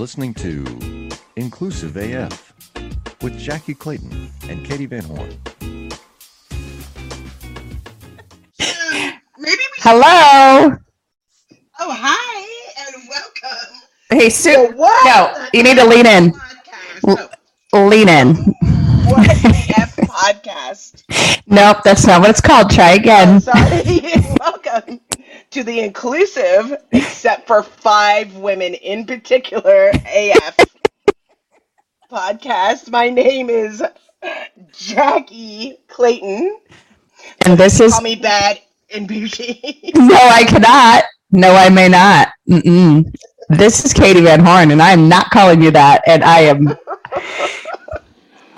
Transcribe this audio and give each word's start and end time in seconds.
listening 0.00 0.32
to 0.32 0.64
Inclusive 1.36 1.94
AF 1.98 2.54
with 3.20 3.38
Jackye 3.38 3.78
Clayton 3.78 4.30
and 4.48 4.64
Katee 4.64 4.88
Van 4.88 5.04
Horn. 5.04 5.28
Maybe 8.58 9.58
we. 9.58 9.76
Hello. 9.76 10.74
Oh, 11.78 11.92
hi 11.92 12.46
and 12.78 13.08
welcome. 13.10 13.74
Hey, 14.08 14.24
to 14.24 14.30
Sue. 14.30 14.72
what? 14.74 15.04
No, 15.04 15.48
you 15.52 15.62
need 15.62 15.76
to 15.76 15.84
lean 15.84 16.06
in. 16.06 16.32
Podcast. 16.32 17.90
Lean 17.90 18.08
in. 18.08 18.36
Oh, 18.38 19.12
what 19.12 19.26
the 19.26 19.74
F 19.76 19.96
podcast? 19.96 21.42
Nope, 21.46 21.82
that's 21.84 22.06
not 22.06 22.22
what 22.22 22.30
it's 22.30 22.40
called. 22.40 22.70
Try 22.70 22.92
again. 22.92 23.38
Sorry. 23.38 24.00
welcome 24.40 24.99
to 25.50 25.64
the 25.64 25.80
inclusive, 25.80 26.76
except 26.92 27.46
for 27.46 27.62
five 27.62 28.36
women 28.36 28.74
in 28.74 29.04
particular, 29.04 29.90
AF 30.06 30.56
podcast. 32.10 32.88
My 32.90 33.08
name 33.08 33.50
is 33.50 33.82
Jackye 34.72 35.78
Clayton. 35.88 36.60
And 37.46 37.58
this 37.58 37.80
is 37.80 37.92
Call 37.92 38.02
me 38.02 38.14
bad 38.14 38.60
and 38.94 39.08
bougie. 39.08 39.92
no, 39.96 40.16
I 40.16 40.44
cannot. 40.44 41.04
No, 41.32 41.52
I 41.52 41.68
may 41.68 41.88
not. 41.88 42.28
Mm-mm. 42.48 43.12
This 43.48 43.84
is 43.84 43.92
Katee 43.92 44.22
Van 44.22 44.40
Horn, 44.40 44.70
and 44.70 44.80
I 44.80 44.92
am 44.92 45.08
not 45.08 45.30
calling 45.30 45.62
you 45.62 45.72
that. 45.72 46.02
And 46.06 46.22
I 46.22 46.40
am. 46.40 46.76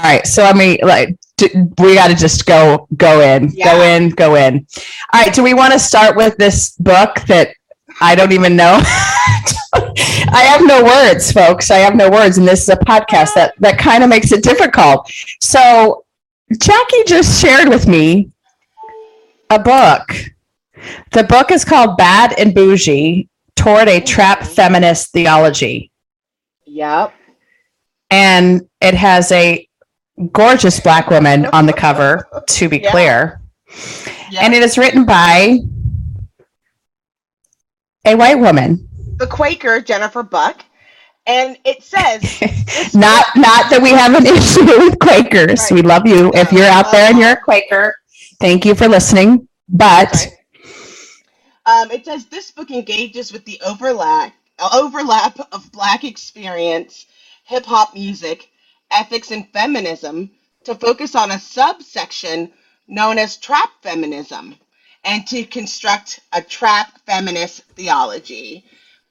All 0.02 0.08
right, 0.08 0.26
so 0.26 0.42
I 0.42 0.52
mean, 0.52 0.78
like, 0.82 1.16
d- 1.36 1.50
we 1.78 1.94
got 1.94 2.08
to 2.08 2.16
just 2.16 2.44
go, 2.44 2.88
go 2.96 3.20
in, 3.20 3.54
go 3.62 3.82
in, 3.82 4.08
go 4.10 4.34
in. 4.34 4.66
All 5.12 5.22
right, 5.22 5.32
do 5.32 5.44
we 5.44 5.54
want 5.54 5.72
to 5.72 5.78
start 5.78 6.16
with 6.16 6.36
this 6.38 6.72
book 6.78 7.20
that 7.28 7.54
I 8.00 8.16
don't 8.16 8.32
even 8.32 8.56
know? 8.56 8.80
I 9.74 10.42
have 10.48 10.66
no 10.66 10.82
words, 10.82 11.30
folks. 11.30 11.70
I 11.70 11.78
have 11.78 11.94
no 11.94 12.10
words, 12.10 12.36
and 12.36 12.48
this 12.48 12.62
is 12.62 12.68
a 12.68 12.76
podcast 12.76 13.34
that 13.34 13.54
that 13.60 13.78
kind 13.78 14.02
of 14.02 14.10
makes 14.10 14.32
it 14.32 14.42
difficult. 14.42 15.08
So, 15.40 16.04
Jackye 16.52 17.06
just 17.06 17.40
shared 17.40 17.68
with 17.68 17.86
me 17.86 18.32
a 19.50 19.58
book. 19.58 20.16
The 21.12 21.22
book 21.24 21.52
is 21.52 21.64
called 21.64 21.96
Bad 21.96 22.34
and 22.38 22.52
Bougie 22.52 23.28
Toward 23.54 23.86
a 23.86 24.00
Trap 24.00 24.42
Feminist 24.42 25.12
Theology. 25.12 25.92
Yep. 26.66 27.14
And 28.10 28.68
it 28.80 28.94
has 28.94 29.30
a 29.30 29.66
gorgeous 30.32 30.80
black 30.80 31.10
woman 31.10 31.46
on 31.46 31.66
the 31.66 31.72
cover, 31.72 32.26
to 32.48 32.68
be 32.68 32.78
Yeah. 32.78 32.90
clear. 32.90 33.40
yep. 34.30 34.42
And 34.44 34.54
it 34.54 34.62
is 34.62 34.76
written 34.78 35.04
by 35.04 35.58
a 38.04 38.14
white 38.14 38.38
woman. 38.38 38.88
the 39.16 39.26
Quaker 39.26 39.80
Jennifer 39.80 40.22
Buck, 40.22 40.64
and 41.26 41.56
it 41.64 41.82
says 41.82 42.22
Not 42.94 43.24
not 43.36 43.70
that 43.70 43.80
we 43.82 43.90
have 43.90 44.14
an 44.14 44.26
issue 44.36 44.64
with 44.64 44.98
Quakers. 44.98 45.70
Right. 45.70 45.72
We 45.72 45.82
love 45.82 46.06
you. 46.06 46.32
If 46.34 46.50
you're 46.52 46.66
out 46.66 46.90
there 46.90 47.08
and 47.10 47.18
you're 47.18 47.32
a 47.32 47.40
Quaker, 47.40 47.94
thank 48.40 48.64
you 48.64 48.74
for 48.74 48.88
listening. 48.88 49.48
But 49.68 50.12
Right. 50.12 50.38
Um, 51.64 51.90
it 51.92 52.04
says 52.04 52.26
this 52.26 52.50
book 52.50 52.70
engages 52.72 53.32
with 53.32 53.44
the 53.44 53.60
overlap 53.64 54.32
overlap 54.74 55.38
of 55.52 55.70
Black 55.72 56.02
experience, 56.04 57.06
hip 57.44 57.64
hop 57.64 57.94
music, 57.94 58.50
ethics, 58.92 59.30
and 59.30 59.48
feminism 59.52 60.30
to 60.64 60.74
focus 60.74 61.14
on 61.14 61.30
a 61.30 61.38
subsection 61.38 62.52
known 62.88 63.18
as 63.18 63.36
trap 63.36 63.70
feminism, 63.82 64.54
and 65.04 65.26
to 65.26 65.44
construct 65.44 66.20
a 66.32 66.42
trap 66.42 67.00
feminist 67.06 67.62
theology 67.74 68.64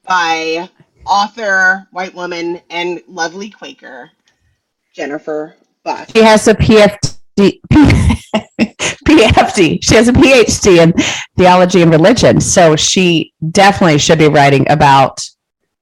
by 0.05 0.69
author, 1.05 1.87
white 1.91 2.13
woman, 2.13 2.61
and 2.69 3.01
lovely 3.07 3.49
Quaker 3.49 4.11
Jennifer 4.93 5.55
Buck. 5.83 6.09
she 6.13 6.21
has 6.21 6.47
a 6.47 6.53
PFD. 6.53 7.59
PFD. 9.05 9.83
She 9.83 9.95
has 9.95 10.07
a 10.07 10.13
PhD 10.13 10.77
in 10.81 10.93
theology 11.37 11.81
and 11.81 11.91
religion. 11.91 12.39
So 12.39 12.75
she 12.75 13.33
definitely 13.51 13.97
should 13.97 14.19
be 14.19 14.27
writing 14.27 14.69
about 14.69 15.21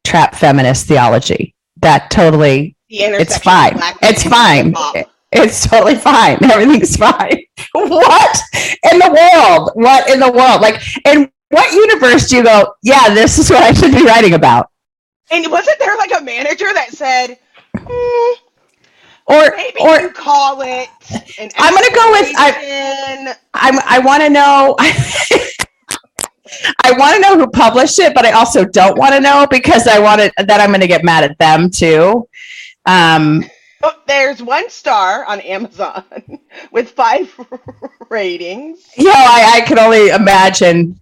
trap 0.03 0.35
feminist 0.35 0.87
theology. 0.87 1.55
That 1.81 2.09
totally, 2.09 2.75
The 2.89 3.03
intersection 3.03 3.21
it's 3.21 3.37
fine. 3.43 3.79
It's 4.01 4.23
fine. 4.23 5.05
It's 5.31 5.67
totally 5.67 5.95
fine. 5.95 6.43
Everything's 6.51 6.95
fine. 6.95 7.43
What 7.73 8.37
in 8.91 8.97
the 8.99 9.11
world? 9.11 9.71
What 9.75 10.09
in 10.09 10.19
the 10.19 10.31
world? 10.31 10.61
Like, 10.61 10.81
in 11.05 11.31
what 11.49 11.71
universe 11.71 12.29
do 12.29 12.37
you 12.37 12.43
go, 12.43 12.73
yeah, 12.83 13.13
this 13.13 13.37
is 13.37 13.49
what 13.49 13.61
I 13.63 13.73
should 13.73 13.91
be 13.91 14.03
writing 14.05 14.33
about? 14.33 14.69
And 15.31 15.49
wasn't 15.51 15.77
there 15.79 15.95
like 15.97 16.11
a 16.19 16.23
manager 16.23 16.73
that 16.73 16.89
said, 16.91 17.37
"Hmm, 17.77 18.33
Or, 19.27 19.53
maybe 19.55 19.79
or 19.81 19.99
you 20.01 20.09
call 20.09 20.61
it 20.61 20.89
an 21.39 21.49
I'm 21.57 21.73
gonna 21.75 21.95
go 21.95 22.11
with- 22.11 22.33
I, 22.35 23.35
I'm, 23.53 23.79
I 23.85 23.99
want 23.99 24.23
to 24.23 24.29
know. 24.29 24.75
I 26.83 26.91
want 26.93 27.15
to 27.15 27.21
know 27.21 27.37
who 27.37 27.47
published 27.51 27.99
it, 27.99 28.15
but 28.15 28.25
I 28.25 28.31
also 28.31 28.65
don't 28.65 28.97
want 28.97 29.13
to 29.13 29.19
know 29.19 29.45
because 29.51 29.87
I 29.87 29.99
want 29.99 30.19
to 30.21 30.31
that 30.45 30.59
I'm 30.59 30.69
going 30.69 30.81
to 30.81 30.87
get 30.87 31.03
mad 31.03 31.23
at 31.23 31.37
them 31.37 31.69
too. 31.69 32.27
Um, 32.89 33.43
Oh, 33.81 33.93
there's 34.07 34.43
one 34.43 34.69
star 34.69 35.23
on 35.23 35.39
Amazon 35.41 36.03
with 36.71 36.91
five 36.91 37.33
ratings. 38.09 38.89
Yeah, 38.97 39.13
I, 39.15 39.53
I 39.57 39.61
can 39.61 39.79
only 39.79 40.09
imagine. 40.09 40.99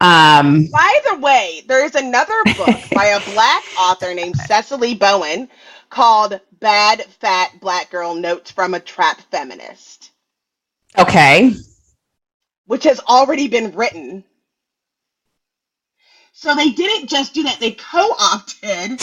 Um, 0.00 0.66
By 0.72 1.00
the 1.10 1.20
way, 1.20 1.62
there 1.68 1.84
is 1.84 1.94
another 1.94 2.42
book 2.56 2.76
by 2.94 3.06
a 3.06 3.20
black 3.32 3.62
author 3.78 4.12
named 4.12 4.34
Sesali 4.34 4.98
Bowen 4.98 5.48
called 5.88 6.40
Bad 6.58 7.04
Fat 7.04 7.52
Black 7.60 7.90
Girl 7.90 8.14
Notes 8.14 8.50
from 8.50 8.74
a 8.74 8.80
Trap 8.80 9.20
Feminist, 9.30 10.10
okay, 10.98 11.52
which 12.66 12.82
has 12.84 12.98
already 13.00 13.46
been 13.46 13.72
written. 13.76 14.24
So 16.32 16.56
they 16.56 16.70
didn't 16.70 17.08
just 17.08 17.34
do 17.34 17.44
that, 17.44 17.60
they 17.60 17.70
co 17.70 18.16
opted 18.18 19.00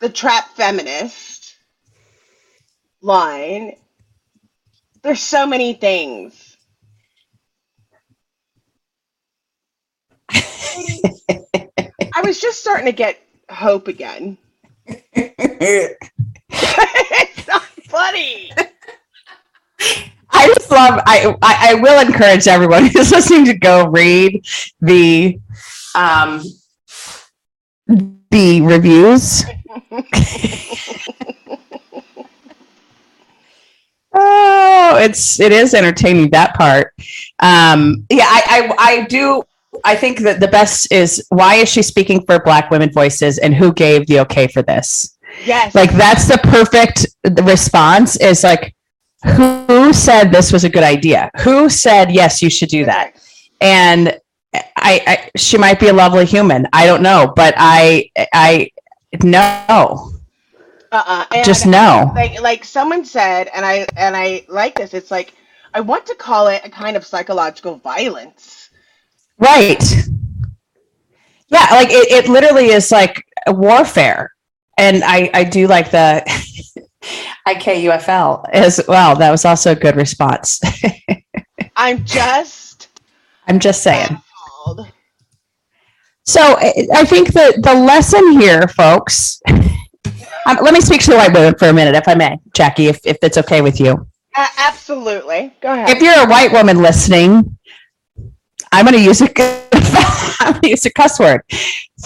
the 0.00 0.08
trap 0.08 0.48
feminist 0.50 1.54
line. 3.00 3.76
There's 5.02 5.20
so 5.20 5.46
many 5.46 5.74
things. 5.74 6.56
I 12.16 12.22
was 12.24 12.40
just 12.40 12.60
starting 12.60 12.86
to 12.86 12.92
get 12.92 13.18
hope 13.50 13.88
again. 13.88 14.38
it's 14.86 15.98
not 17.48 17.62
funny. 17.88 18.50
I 20.30 20.48
just 20.48 20.70
love. 20.70 21.00
I, 21.06 21.34
I 21.42 21.70
I 21.70 21.74
will 21.74 22.00
encourage 22.00 22.46
everyone 22.46 22.86
who's 22.92 23.10
listening 23.10 23.46
to 23.46 23.54
go 23.54 23.86
read 23.88 24.44
the 24.80 25.38
um 25.94 26.42
the 28.30 28.60
reviews. 28.62 29.44
oh, 34.12 34.96
it's 35.00 35.40
it 35.40 35.52
is 35.52 35.74
entertaining 35.74 36.30
that 36.30 36.54
part. 36.54 36.92
Um, 37.40 38.06
yeah, 38.10 38.26
I, 38.26 38.42
I 38.48 38.74
I 38.78 39.04
do. 39.06 39.42
I 39.84 39.94
think 39.94 40.20
that 40.20 40.40
the 40.40 40.48
best 40.48 40.90
is 40.90 41.24
why 41.28 41.56
is 41.56 41.68
she 41.68 41.82
speaking 41.82 42.24
for 42.24 42.38
Black 42.42 42.70
women 42.70 42.90
voices 42.92 43.38
and 43.38 43.54
who 43.54 43.72
gave 43.72 44.06
the 44.06 44.20
okay 44.20 44.46
for 44.46 44.62
this? 44.62 45.16
Yes. 45.44 45.74
like 45.74 45.92
that's 45.92 46.28
the 46.28 46.38
perfect 46.38 47.06
response 47.42 48.16
is 48.16 48.42
like 48.42 48.74
who 49.36 49.92
said 49.92 50.30
this 50.30 50.52
was 50.52 50.64
a 50.64 50.68
good 50.68 50.82
idea 50.82 51.30
who 51.40 51.68
said 51.68 52.10
yes 52.10 52.40
you 52.40 52.48
should 52.48 52.68
do 52.68 52.84
that 52.84 53.14
and 53.60 54.18
I, 54.54 55.02
I 55.06 55.30
she 55.36 55.58
might 55.58 55.78
be 55.80 55.88
a 55.88 55.92
lovely 55.92 56.24
human 56.24 56.66
i 56.72 56.86
don't 56.86 57.02
know 57.02 57.32
but 57.34 57.54
i 57.56 58.10
i 58.32 58.70
no 59.24 60.12
Uh-uh. 60.92 61.24
And 61.34 61.44
just 61.44 61.66
no 61.66 62.12
like 62.14 62.40
like 62.40 62.64
someone 62.64 63.04
said, 63.04 63.48
and 63.54 63.64
I 63.64 63.86
and 63.96 64.16
I 64.16 64.44
like 64.48 64.74
this. 64.76 64.94
It's 64.94 65.10
like 65.10 65.34
I 65.74 65.80
want 65.80 66.06
to 66.06 66.14
call 66.14 66.48
it 66.48 66.62
a 66.64 66.70
kind 66.70 66.96
of 66.96 67.04
psychological 67.04 67.76
violence. 67.76 68.70
right 69.38 69.82
yeah 71.48 71.66
like 71.70 71.88
it, 71.90 72.10
it 72.10 72.28
literally 72.30 72.66
is 72.66 72.90
like 72.90 73.22
warfare 73.48 74.32
and 74.78 75.02
i 75.04 75.30
i 75.34 75.44
do 75.44 75.66
like 75.66 75.90
the 75.90 76.22
ikufl 77.48 78.44
as 78.52 78.80
well 78.88 79.14
that 79.14 79.30
was 79.30 79.44
also 79.44 79.72
a 79.72 79.76
good 79.76 79.96
response 79.96 80.60
I'm 81.76 82.04
just 82.04 82.88
i'm 83.46 83.60
just 83.60 83.82
saying. 83.82 84.16
So 86.26 86.40
I 86.40 86.86
I 86.94 87.04
think 87.04 87.32
that 87.32 87.62
the 87.62 87.74
lesson 87.74 88.40
here, 88.40 88.68
folks. 88.68 89.40
Um, 90.46 90.58
let 90.62 90.72
me 90.72 90.80
speak 90.80 91.00
to 91.00 91.10
the 91.10 91.16
white 91.16 91.32
women 91.32 91.58
for 91.58 91.66
a 91.66 91.72
minute, 91.72 91.96
if 91.96 92.06
I 92.06 92.14
may, 92.14 92.38
Jackye, 92.56 92.88
if, 92.88 93.04
if 93.04 93.18
it's 93.20 93.36
okay 93.36 93.62
with 93.62 93.80
you. 93.80 94.06
A- 94.36 94.46
absolutely. 94.58 95.52
Go 95.60 95.72
ahead. 95.72 95.90
If 95.90 96.00
you're 96.00 96.24
a 96.24 96.28
white 96.28 96.52
woman 96.52 96.80
listening, 96.80 97.58
I'm 98.70 98.84
going 98.86 98.96
to 98.96 99.02
use 99.02 99.20
a 99.22 99.28
I'm 100.38 100.52
going 100.52 100.62
to 100.62 100.68
use 100.70 100.86
a 100.86 100.92
cuss 100.92 101.18
word. 101.18 101.40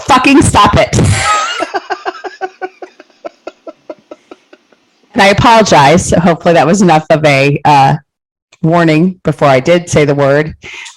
Fucking 0.06 0.40
stop 0.40 0.72
it. 0.74 0.98
and 5.12 5.20
I 5.20 5.28
apologize. 5.28 6.12
Hopefully, 6.12 6.54
that 6.54 6.66
was 6.66 6.80
enough 6.80 7.04
of 7.10 7.22
a 7.26 7.60
uh, 7.66 7.96
warning 8.62 9.20
before 9.22 9.48
I 9.48 9.60
did 9.60 9.90
say 9.90 10.06
the 10.06 10.14
word. 10.14 10.54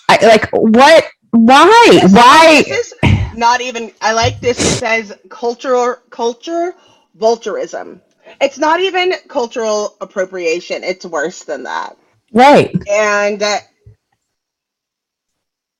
I 0.08 0.26
like 0.26 0.50
what? 0.52 1.06
Why? 1.32 2.00
Why? 2.10 2.64
This 2.66 2.94
is 2.94 3.13
not 3.38 3.62
even. 3.62 3.92
I 4.02 4.14
like 4.14 4.40
this. 4.40 4.60
It 4.60 4.78
says 4.80 5.18
cultural 5.30 5.96
culture 6.10 6.74
vulturism. 7.18 8.02
It's 8.42 8.58
not 8.58 8.80
even 8.80 9.14
cultural 9.28 9.96
appropriation. 10.02 10.84
It's 10.84 11.06
worse 11.06 11.44
than 11.44 11.64
that. 11.64 11.98
Right. 12.32 12.76
And 12.90 13.42
uh, 13.42 13.60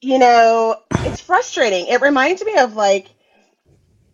you 0.02 0.20
know, 0.20 0.78
it's 1.00 1.22
frustrating. 1.22 1.88
It 1.88 2.02
reminds 2.02 2.44
me 2.44 2.58
of 2.58 2.76
like 2.76 3.10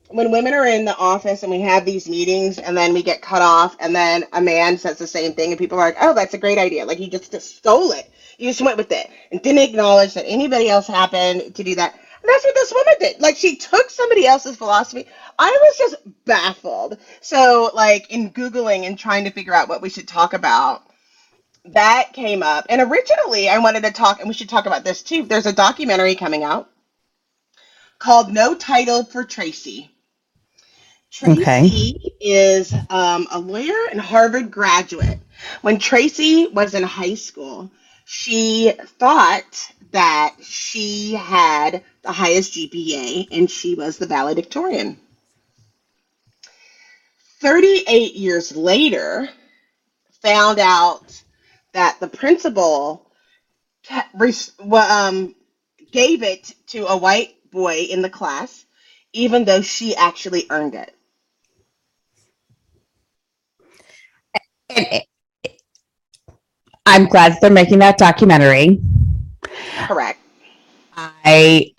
when 0.09 0.31
women 0.31 0.53
are 0.53 0.65
in 0.65 0.85
the 0.85 0.95
office 0.97 1.43
and 1.43 1.51
we 1.51 1.61
have 1.61 1.85
these 1.85 2.09
meetings 2.09 2.57
and 2.57 2.75
then 2.75 2.93
we 2.93 3.03
get 3.03 3.21
cut 3.21 3.41
off 3.41 3.75
and 3.79 3.95
then 3.95 4.23
a 4.33 4.41
man 4.41 4.77
says 4.77 4.97
the 4.97 5.07
same 5.07 5.33
thing 5.33 5.51
and 5.51 5.59
people 5.59 5.79
are 5.79 5.85
like, 5.85 5.97
oh, 6.01 6.13
that's 6.13 6.33
a 6.33 6.37
great 6.37 6.57
idea. 6.57 6.85
Like 6.85 6.99
you 6.99 7.09
just, 7.09 7.31
just 7.31 7.57
stole 7.57 7.91
it. 7.91 8.11
You 8.37 8.49
just 8.49 8.61
went 8.61 8.77
with 8.77 8.91
it 8.91 9.09
and 9.31 9.41
didn't 9.41 9.69
acknowledge 9.69 10.13
that 10.15 10.25
anybody 10.25 10.69
else 10.69 10.87
happened 10.87 11.55
to 11.55 11.63
do 11.63 11.75
that. 11.75 11.99
And 12.21 12.29
that's 12.29 12.43
what 12.43 12.55
this 12.55 12.73
woman 12.73 12.93
did. 12.99 13.21
Like 13.21 13.37
she 13.37 13.55
took 13.55 13.89
somebody 13.89 14.27
else's 14.27 14.57
philosophy. 14.57 15.07
I 15.37 15.49
was 15.61 15.77
just 15.77 15.95
baffled. 16.25 16.97
So 17.21 17.71
like 17.73 18.11
in 18.11 18.31
Googling 18.31 18.85
and 18.85 18.97
trying 18.97 19.25
to 19.25 19.31
figure 19.31 19.53
out 19.53 19.69
what 19.69 19.81
we 19.81 19.89
should 19.89 20.07
talk 20.07 20.33
about, 20.33 20.83
that 21.65 22.11
came 22.13 22.43
up. 22.43 22.65
And 22.69 22.81
originally 22.81 23.49
I 23.49 23.59
wanted 23.59 23.83
to 23.83 23.91
talk, 23.91 24.19
and 24.19 24.27
we 24.27 24.33
should 24.33 24.49
talk 24.49 24.65
about 24.65 24.83
this 24.83 25.01
too. 25.01 25.25
There's 25.25 25.45
a 25.45 25.53
documentary 25.53 26.15
coming 26.15 26.43
out 26.43 26.69
called 27.99 28.31
No 28.31 28.55
Title 28.55 29.03
for 29.05 29.23
Tracy 29.23 29.91
Tracy 31.11 31.41
Okay. 31.41 32.13
is 32.21 32.73
um, 32.89 33.27
a 33.31 33.39
lawyer 33.39 33.87
and 33.91 33.99
Harvard 33.99 34.51
graduate. 34.51 35.19
When 35.61 35.79
Tracy 35.79 36.47
was 36.47 36.73
in 36.75 36.83
high 36.83 37.15
school, 37.15 37.71
she 38.05 38.71
thought 38.99 39.71
that 39.91 40.35
she 40.41 41.13
had 41.13 41.83
the 42.03 42.11
highest 42.11 42.53
GPA 42.53 43.27
and 43.31 43.49
she 43.49 43.75
was 43.75 43.97
the 43.97 44.07
valedictorian. 44.07 44.99
38 47.41 48.15
years 48.15 48.55
later, 48.55 49.29
found 50.21 50.59
out 50.59 51.23
that 51.73 51.97
the 51.99 52.07
principal 52.07 53.09
um, 54.73 55.35
gave 55.91 56.23
it 56.23 56.53
to 56.67 56.85
a 56.85 56.97
white 56.97 57.35
boy 57.51 57.87
in 57.89 58.01
the 58.01 58.09
class, 58.09 58.65
even 59.13 59.45
though 59.45 59.61
she 59.61 59.95
actually 59.95 60.45
earned 60.49 60.75
it. 60.75 60.93
I'm 66.85 67.05
glad 67.05 67.37
they're 67.41 67.51
making 67.51 67.79
that 67.79 67.97
documentary. 67.97 68.79
Correct. 69.87 70.19
I 70.97 71.73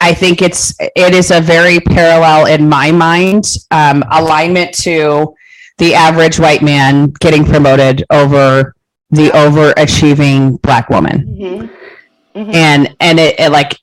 I 0.00 0.12
think 0.12 0.42
it's 0.42 0.74
it 0.78 1.14
is 1.14 1.30
a 1.30 1.40
very 1.40 1.80
parallel 1.80 2.46
in 2.46 2.68
my 2.68 2.92
mind 2.92 3.44
um, 3.70 4.04
alignment 4.10 4.74
to 4.82 5.34
the 5.78 5.94
average 5.94 6.38
white 6.38 6.62
man 6.62 7.12
getting 7.20 7.44
promoted 7.44 8.04
over 8.10 8.74
the 9.10 9.28
overachieving 9.28 10.60
black 10.62 10.90
woman, 10.90 11.36
Mm-hmm. 11.38 12.38
Mm-hmm. 12.38 12.54
and 12.54 12.96
and 13.00 13.18
it, 13.18 13.38
it 13.40 13.50
like 13.50 13.78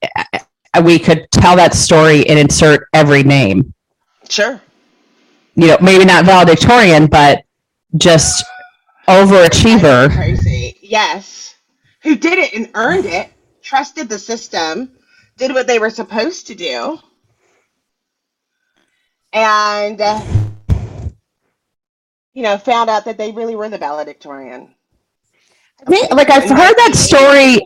we 0.83 0.99
could 0.99 1.27
tell 1.31 1.55
that 1.55 1.73
story 1.73 2.27
and 2.29 2.37
insert 2.37 2.87
every 2.93 3.23
name. 3.23 3.73
Sure. 4.29 4.61
You 5.55 5.67
know, 5.67 5.77
maybe 5.81 6.05
not 6.05 6.25
valedictorian, 6.25 7.07
but 7.07 7.43
just 7.97 8.43
overachiever. 9.07 10.13
Crazy. 10.13 10.77
Yes. 10.81 11.55
Who 12.03 12.15
did 12.15 12.37
it 12.39 12.53
and 12.53 12.69
earned 12.73 13.05
it, 13.05 13.31
trusted 13.63 14.09
the 14.09 14.19
system, 14.19 14.91
did 15.37 15.53
what 15.53 15.65
they 15.65 15.79
were 15.79 15.89
supposed 15.89 16.47
to 16.47 16.55
do, 16.55 16.99
and, 19.31 19.99
uh, 19.99 20.21
you 22.33 22.43
know, 22.43 22.57
found 22.57 22.89
out 22.89 23.05
that 23.05 23.17
they 23.17 23.31
really 23.31 23.55
were 23.55 23.69
the 23.69 23.77
valedictorian. 23.77 24.75
I 25.87 26.07
like 26.13 26.29
I've 26.29 26.49
heard 26.49 26.75
that 26.75 26.91
story. 26.93 27.65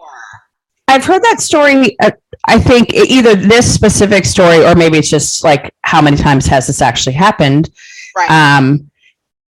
I've 0.87 1.03
heard 1.05 1.21
that 1.23 1.41
story. 1.41 1.99
Uh, 1.99 2.11
I 2.47 2.59
think 2.59 2.93
either 2.93 3.35
this 3.35 3.71
specific 3.73 4.25
story, 4.25 4.65
or 4.65 4.75
maybe 4.75 4.97
it's 4.97 5.09
just 5.09 5.43
like 5.43 5.73
how 5.81 6.01
many 6.01 6.17
times 6.17 6.45
has 6.47 6.67
this 6.67 6.81
actually 6.81 7.13
happened. 7.13 7.69
Right. 8.15 8.31
Um, 8.31 8.89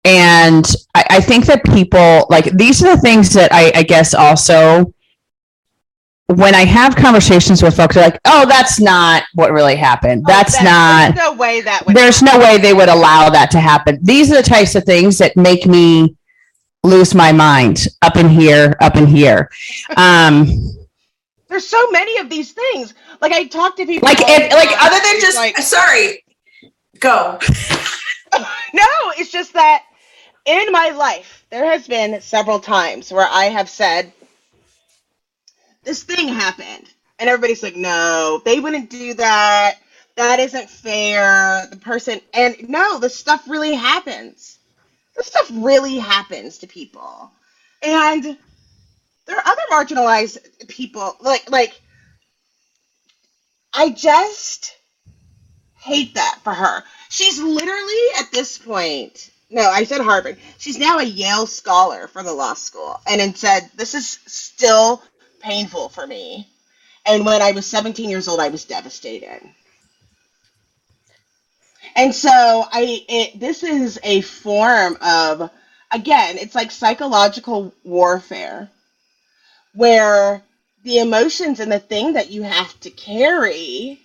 and 0.06 0.66
I, 0.96 1.06
I 1.10 1.22
think 1.22 1.46
that 1.46 1.64
people 1.64 2.28
like 2.30 2.46
these 2.58 2.84
are 2.84 2.96
the 2.96 3.02
things 3.02 3.34
that 3.34 3.52
I, 3.54 3.72
I 3.76 3.84
guess 3.84 4.14
also 4.14 4.94
when 6.36 6.54
I 6.56 6.66
have 6.66 6.96
conversations 6.96 7.62
with 7.64 7.76
folks, 7.76 7.96
they're 7.96 8.04
like, 8.06 8.20
"Oh, 8.26 8.46
that's 8.48 8.80
not 8.80 9.24
what 9.34 9.52
really 9.52 9.76
happened. 9.76 10.24
That's 10.28 10.56
Oh, 10.60 10.64
not." 10.64 11.16
There's 11.16 11.30
no 11.30 11.34
way 11.34 11.62
that 11.62 11.86
would. 11.86 11.96
There's 11.96 12.22
no 12.22 12.38
way 12.40 12.58
they 12.58 12.74
would 12.74 12.90
allow 12.90 13.30
that 13.30 13.52
to 13.52 13.60
happen. 13.60 14.00
These 14.02 14.32
are 14.32 14.36
the 14.36 14.44
types 14.44 14.76
of 14.76 14.84
things 14.84 15.18
that 15.18 15.36
make 15.36 15.66
me 15.66 16.16
lose 16.84 17.14
my 17.14 17.32
mind 17.32 17.88
up 18.02 18.16
in 18.16 18.30
here, 18.30 18.76
up 18.82 18.96
in 18.96 19.06
here. 19.08 19.50
Um, 19.98 20.48
There's 21.50 21.68
so 21.68 21.90
many 21.92 22.18
of 22.20 22.30
these 22.30 22.52
things. 22.54 22.94
Like 23.22 23.32
I 23.34 23.46
talk 23.46 23.76
to 23.78 23.86
people. 23.86 24.08
like 24.08 24.20
if 24.22 24.54
like 24.54 24.70
other 24.82 25.00
than 25.04 25.20
just 25.20 25.38
like, 25.38 25.58
sorry 25.58 26.24
go 27.00 27.38
no, 28.74 28.86
it's 29.18 29.32
just 29.32 29.54
that 29.54 29.84
in 30.46 30.72
my 30.72 30.90
life, 30.90 31.46
there 31.50 31.66
has 31.66 31.88
been 31.88 32.20
several 32.22 32.60
times 32.60 33.12
where 33.12 33.28
I 33.30 33.46
have 33.46 33.70
said, 33.70 34.12
this 35.90 36.04
thing 36.04 36.28
happened. 36.28 36.88
And 37.18 37.28
everybody's 37.28 37.64
like, 37.64 37.76
no, 37.76 38.40
they 38.46 38.60
wouldn't 38.60 38.92
do 38.92 39.16
that. 39.16 39.80
That 40.18 40.40
isn't 40.40 40.70
fair. 40.70 41.66
The 41.72 41.78
person, 41.78 42.22
and 42.32 42.56
no, 42.70 43.00
this 43.00 43.16
stuff 43.16 43.50
really 43.50 43.74
happens. 43.74 44.60
This 45.18 45.26
stuff 45.26 45.50
really 45.52 45.98
happens 45.98 46.60
to 46.60 46.68
people. 46.68 47.32
And 47.82 48.24
there 49.26 49.36
are 49.36 49.48
other 49.48 49.62
marginalized 49.72 50.68
people, 50.68 51.18
like, 51.22 51.50
like, 51.50 51.82
I 53.74 53.90
just 53.90 54.78
hate 55.80 56.14
that 56.14 56.40
for 56.44 56.54
her. 56.54 56.84
She's 57.10 57.42
literally 57.42 58.06
at 58.20 58.32
this 58.32 58.60
point. 58.60 59.32
No, 59.50 59.64
I 59.64 59.86
said 59.86 60.02
Harvard. 60.02 60.38
She's 60.60 60.78
now 60.78 61.00
a 61.00 61.04
Yale 61.04 61.48
scholar 61.48 62.08
for 62.08 62.22
the 62.22 62.34
law 62.34 62.54
school, 62.54 63.02
and 63.08 63.20
it 63.20 63.36
said 63.38 63.72
this 63.76 63.96
is 63.96 64.20
still 64.28 65.02
painful 65.40 65.90
for 65.90 66.06
me. 66.06 66.48
And 67.06 67.26
when 67.26 67.42
I 67.42 67.52
was 67.52 67.66
17 67.66 68.10
years 68.10 68.28
old, 68.28 68.40
I 68.40 68.50
was 68.50 68.66
devastated. 68.66 69.42
And 71.96 72.14
so 72.14 72.30
I, 72.32 73.06
it, 73.10 73.40
this 73.40 73.64
is 73.64 74.00
a 74.04 74.22
form 74.22 74.98
of, 75.02 75.50
again, 75.92 76.38
it's 76.38 76.56
like 76.56 76.72
psychological 76.72 77.74
warfare, 77.84 78.70
where 79.74 80.44
the 80.84 81.00
emotions 81.00 81.60
and 81.60 81.72
the 81.72 81.80
thing 81.80 82.14
that 82.14 82.32
you 82.32 82.44
have 82.44 82.80
to 82.82 82.90
carry 82.90 84.00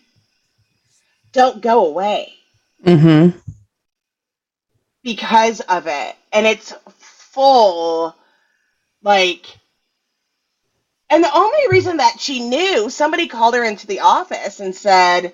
don't 1.32 1.60
go 1.60 1.86
away 1.86 2.32
mm-hmm. 2.84 3.36
because 5.02 5.60
of 5.60 5.86
it. 5.86 6.16
And 6.32 6.46
it's 6.46 6.72
full, 6.98 8.14
like, 9.02 9.46
and 11.14 11.22
the 11.24 11.34
only 11.34 11.68
reason 11.70 11.96
that 11.98 12.18
she 12.18 12.40
knew, 12.48 12.90
somebody 12.90 13.26
called 13.28 13.54
her 13.54 13.64
into 13.64 13.86
the 13.86 14.00
office 14.00 14.60
and 14.60 14.74
said, 14.74 15.32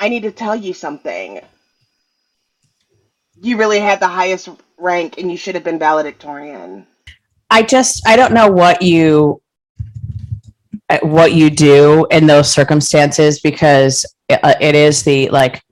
I 0.00 0.08
need 0.08 0.22
to 0.24 0.32
tell 0.32 0.56
you 0.56 0.74
something. 0.74 1.40
You 3.40 3.56
really 3.56 3.78
had 3.80 4.00
the 4.00 4.08
highest 4.08 4.48
rank 4.78 5.18
and 5.18 5.30
you 5.30 5.36
should 5.36 5.54
have 5.54 5.64
been 5.64 5.78
valedictorian. 5.78 6.86
i 7.50 7.62
just 7.62 8.06
i 8.06 8.16
don't 8.16 8.34
know 8.34 8.48
what 8.50 8.82
you 8.82 9.40
what 11.02 11.32
you 11.32 11.48
do 11.48 12.06
in 12.10 12.26
those 12.26 12.50
circumstances 12.52 13.40
because 13.40 14.04
it, 14.28 14.38
uh, 14.42 14.54
it 14.60 14.74
is 14.74 15.02
the 15.02 15.28
like 15.30 15.62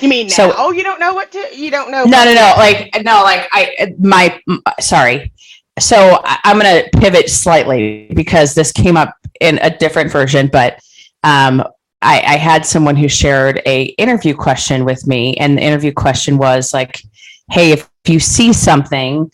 You 0.00 0.08
mean 0.08 0.28
now? 0.28 0.34
So- 0.34 0.54
oh, 0.56 0.72
you 0.72 0.82
don't 0.82 0.98
know 1.00 1.12
what 1.14 1.30
to, 1.32 1.46
you 1.54 1.70
don't 1.70 1.90
know. 1.90 2.04
no 2.04 2.24
no 2.24 2.34
no 2.34 2.54
like 2.56 2.90
no 3.04 3.22
like 3.22 3.48
i 3.52 3.92
my 3.98 4.40
sorry 4.80 5.30
so 5.78 6.20
I- 6.24 6.40
i'm 6.44 6.58
gonna 6.58 6.84
pivot 6.96 7.30
slightly 7.30 8.10
because 8.14 8.54
this 8.54 8.72
came 8.72 8.96
up 8.96 9.14
in 9.40 9.58
a 9.62 9.76
different 9.76 10.10
version 10.10 10.48
but 10.48 10.80
um 11.22 11.62
I, 12.02 12.18
I 12.20 12.36
had 12.36 12.66
someone 12.66 12.96
who 12.96 13.08
shared 13.08 13.62
a 13.64 13.84
interview 13.96 14.34
question 14.34 14.84
with 14.84 15.06
me 15.06 15.34
and 15.38 15.56
the 15.56 15.62
interview 15.62 15.92
question 15.92 16.36
was 16.36 16.74
like 16.74 17.00
hey 17.50 17.72
if 17.72 17.88
you 18.06 18.20
see 18.20 18.52
something 18.52 19.30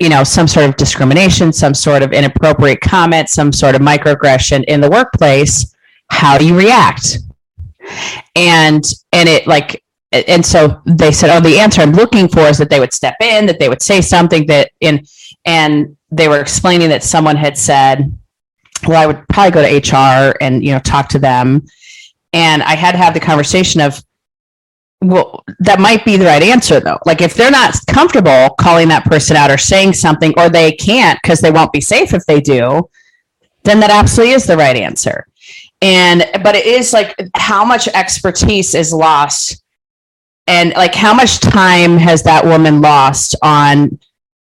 you 0.00 0.08
know 0.08 0.22
some 0.22 0.46
sort 0.46 0.66
of 0.66 0.76
discrimination 0.76 1.52
some 1.52 1.74
sort 1.74 2.02
of 2.02 2.12
inappropriate 2.12 2.80
comment 2.80 3.28
some 3.28 3.52
sort 3.52 3.74
of 3.74 3.80
microaggression 3.80 4.64
in 4.64 4.80
the 4.80 4.90
workplace 4.90 5.74
how 6.08 6.38
do 6.38 6.46
you 6.46 6.56
react? 6.56 7.18
And 8.34 8.84
and 9.12 9.28
it 9.28 9.46
like 9.46 9.82
and 10.28 10.44
so 10.44 10.80
they 10.86 11.12
said, 11.12 11.30
"Oh, 11.30 11.40
the 11.40 11.58
answer 11.58 11.82
I'm 11.82 11.92
looking 11.92 12.28
for 12.28 12.40
is 12.40 12.58
that 12.58 12.70
they 12.70 12.80
would 12.80 12.92
step 12.92 13.16
in, 13.20 13.46
that 13.46 13.58
they 13.58 13.68
would 13.68 13.82
say 13.82 14.00
something 14.00 14.46
that 14.46 14.70
in." 14.80 15.06
And 15.44 15.96
they 16.10 16.28
were 16.28 16.40
explaining 16.40 16.88
that 16.88 17.04
someone 17.04 17.36
had 17.36 17.56
said, 17.56 18.12
"Well, 18.86 19.00
I 19.00 19.06
would 19.06 19.26
probably 19.28 19.50
go 19.52 19.62
to 19.62 19.76
HR 19.76 20.36
and 20.40 20.64
you 20.64 20.72
know 20.72 20.78
talk 20.80 21.08
to 21.10 21.18
them." 21.18 21.66
And 22.32 22.62
I 22.62 22.74
had 22.74 22.92
to 22.92 22.98
have 22.98 23.14
the 23.14 23.20
conversation 23.20 23.80
of, 23.80 24.02
well, 25.00 25.42
that 25.60 25.80
might 25.80 26.04
be 26.04 26.16
the 26.16 26.26
right 26.26 26.42
answer 26.42 26.80
though. 26.80 26.98
Like 27.06 27.22
if 27.22 27.34
they're 27.34 27.50
not 27.50 27.74
comfortable 27.86 28.50
calling 28.60 28.88
that 28.88 29.04
person 29.04 29.36
out 29.36 29.50
or 29.50 29.58
saying 29.58 29.94
something, 29.94 30.34
or 30.36 30.48
they 30.48 30.72
can't 30.72 31.18
because 31.22 31.40
they 31.40 31.50
won't 31.50 31.72
be 31.72 31.80
safe 31.80 32.12
if 32.12 32.26
they 32.26 32.40
do, 32.40 32.88
then 33.64 33.80
that 33.80 33.90
absolutely 33.90 34.34
is 34.34 34.46
the 34.46 34.56
right 34.56 34.76
answer. 34.76 35.26
And 35.82 36.24
but 36.42 36.54
it 36.54 36.66
is 36.66 36.92
like 36.92 37.14
how 37.34 37.64
much 37.64 37.88
expertise 37.88 38.74
is 38.74 38.92
lost 38.92 39.62
and 40.46 40.72
like 40.76 40.94
how 40.94 41.12
much 41.14 41.40
time 41.40 41.96
has 41.98 42.22
that 42.24 42.44
woman 42.44 42.80
lost 42.80 43.34
on 43.42 43.98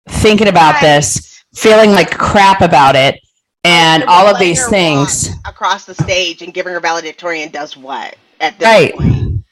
thinking 0.08 0.48
about 0.48 0.74
Right. 0.74 0.82
this, 0.82 1.42
feeling 1.54 1.92
like 1.92 2.10
crap 2.10 2.60
about 2.60 2.96
it, 2.96 3.20
and 3.64 4.02
all 4.04 4.26
of 4.26 4.34
Letting 4.34 4.48
these 4.48 4.62
her 4.64 4.70
things. 4.70 5.28
walk 5.30 5.38
across 5.54 5.84
the 5.84 5.94
stage 5.94 6.42
and 6.42 6.52
giving 6.52 6.72
her 6.72 6.80
valedictorian 6.80 7.50
does 7.50 7.76
what 7.76 8.16
at 8.40 8.58
this 8.58 8.66
Right. 8.66 8.94
point? 8.94 9.44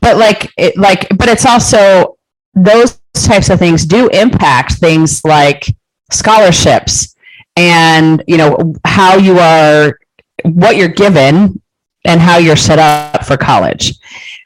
but 0.00 0.16
like 0.18 0.50
it 0.58 0.76
like 0.76 1.06
but 1.16 1.28
it's 1.28 1.46
also 1.46 2.18
those 2.54 2.98
types 3.14 3.48
of 3.48 3.58
things 3.58 3.86
do 3.86 4.08
impact 4.08 4.72
things 4.74 5.24
like 5.24 5.64
scholarships 6.10 7.14
and 7.56 8.22
you 8.26 8.36
know 8.36 8.74
how 8.84 9.16
you 9.16 9.38
are 9.38 9.98
what 10.44 10.76
you're 10.76 10.88
given 10.88 11.60
and 12.04 12.20
how 12.20 12.36
you're 12.38 12.56
set 12.56 12.78
up 12.78 13.24
for 13.24 13.36
college 13.36 13.94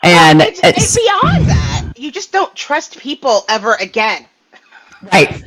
and 0.07 0.43
it's, 0.43 0.61
it's, 0.63 0.79
it's 0.79 0.97
beyond 0.97 1.49
that. 1.49 1.83
You 1.97 2.11
just 2.13 2.33
don't 2.33 2.55
trust 2.55 2.99
people 2.99 3.45
ever 3.49 3.75
again. 3.75 4.27
right 5.13 5.45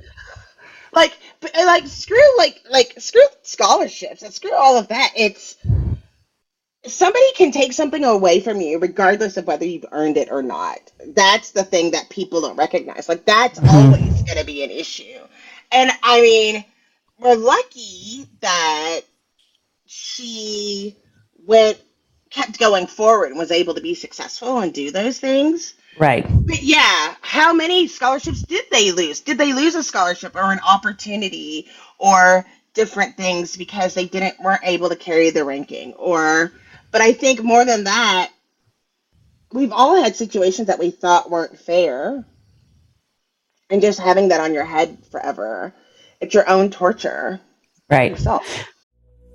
Like, 0.93 1.17
like 1.55 1.87
screw 1.87 2.37
like 2.37 2.61
like 2.69 2.93
screw 2.99 3.21
scholarships 3.43 4.23
and 4.23 4.33
screw 4.33 4.53
all 4.53 4.77
of 4.77 4.89
that. 4.89 5.11
It's 5.15 5.55
somebody 6.87 7.31
can 7.35 7.51
take 7.51 7.73
something 7.73 8.03
away 8.03 8.39
from 8.39 8.61
you 8.61 8.79
regardless 8.79 9.37
of 9.37 9.47
whether 9.47 9.65
you've 9.65 9.85
earned 9.91 10.17
it 10.17 10.29
or 10.31 10.43
not. 10.43 10.79
That's 11.07 11.51
the 11.51 11.63
thing 11.63 11.91
that 11.91 12.09
people 12.09 12.41
don't 12.41 12.57
recognize. 12.57 13.09
Like 13.09 13.25
that's 13.25 13.59
Mhm. 13.59 13.69
always 13.69 14.23
going 14.23 14.39
to 14.39 14.45
be 14.45 14.63
an 14.63 14.71
issue. 14.71 15.19
And 15.71 15.91
I 16.03 16.21
mean, 16.21 16.65
we're 17.19 17.35
lucky 17.35 18.27
that 18.41 19.01
she 19.87 20.95
went 21.45 21.79
kept 22.29 22.59
going 22.59 22.87
forward 22.87 23.29
and 23.29 23.39
was 23.39 23.51
able 23.51 23.73
to 23.73 23.81
be 23.81 23.95
successful 23.95 24.59
and 24.59 24.73
do 24.73 24.91
those 24.91 25.19
things. 25.19 25.73
right 25.97 26.25
But 26.29 26.61
yeah, 26.61 27.15
how 27.21 27.53
many 27.53 27.87
scholarships 27.87 28.43
did 28.43 28.65
they 28.71 28.91
lose? 28.91 29.21
Did 29.21 29.37
they 29.37 29.53
lose 29.53 29.75
a 29.75 29.83
scholarship 29.83 30.35
or 30.35 30.51
an 30.51 30.59
opportunity 30.67 31.67
or 31.97 32.45
different 32.73 33.17
things 33.17 33.57
because 33.57 33.93
they 33.93 34.05
didn't 34.05 34.39
weren't 34.39 34.61
able 34.63 34.89
to 34.89 34.95
carry 34.95 35.29
the 35.31 35.43
ranking? 35.43 35.93
Or 35.93 36.51
but 36.91 37.01
I 37.01 37.13
think 37.13 37.43
more 37.43 37.65
than 37.65 37.85
that, 37.85 38.31
we've 39.51 39.71
all 39.71 40.01
had 40.01 40.15
situations 40.15 40.67
that 40.67 40.79
we 40.79 40.91
thought 40.91 41.29
weren't 41.29 41.59
fair. 41.59 42.25
And 43.71 43.81
just 43.81 43.99
having 43.99 44.29
that 44.29 44.41
on 44.41 44.55
your 44.55 44.65
head 44.65 44.97
forever. 45.11 45.73
It's 46.19 46.33
your 46.33 46.49
own 46.49 46.71
torture 46.71 47.39
right 47.89 48.11
yourself. 48.11 48.43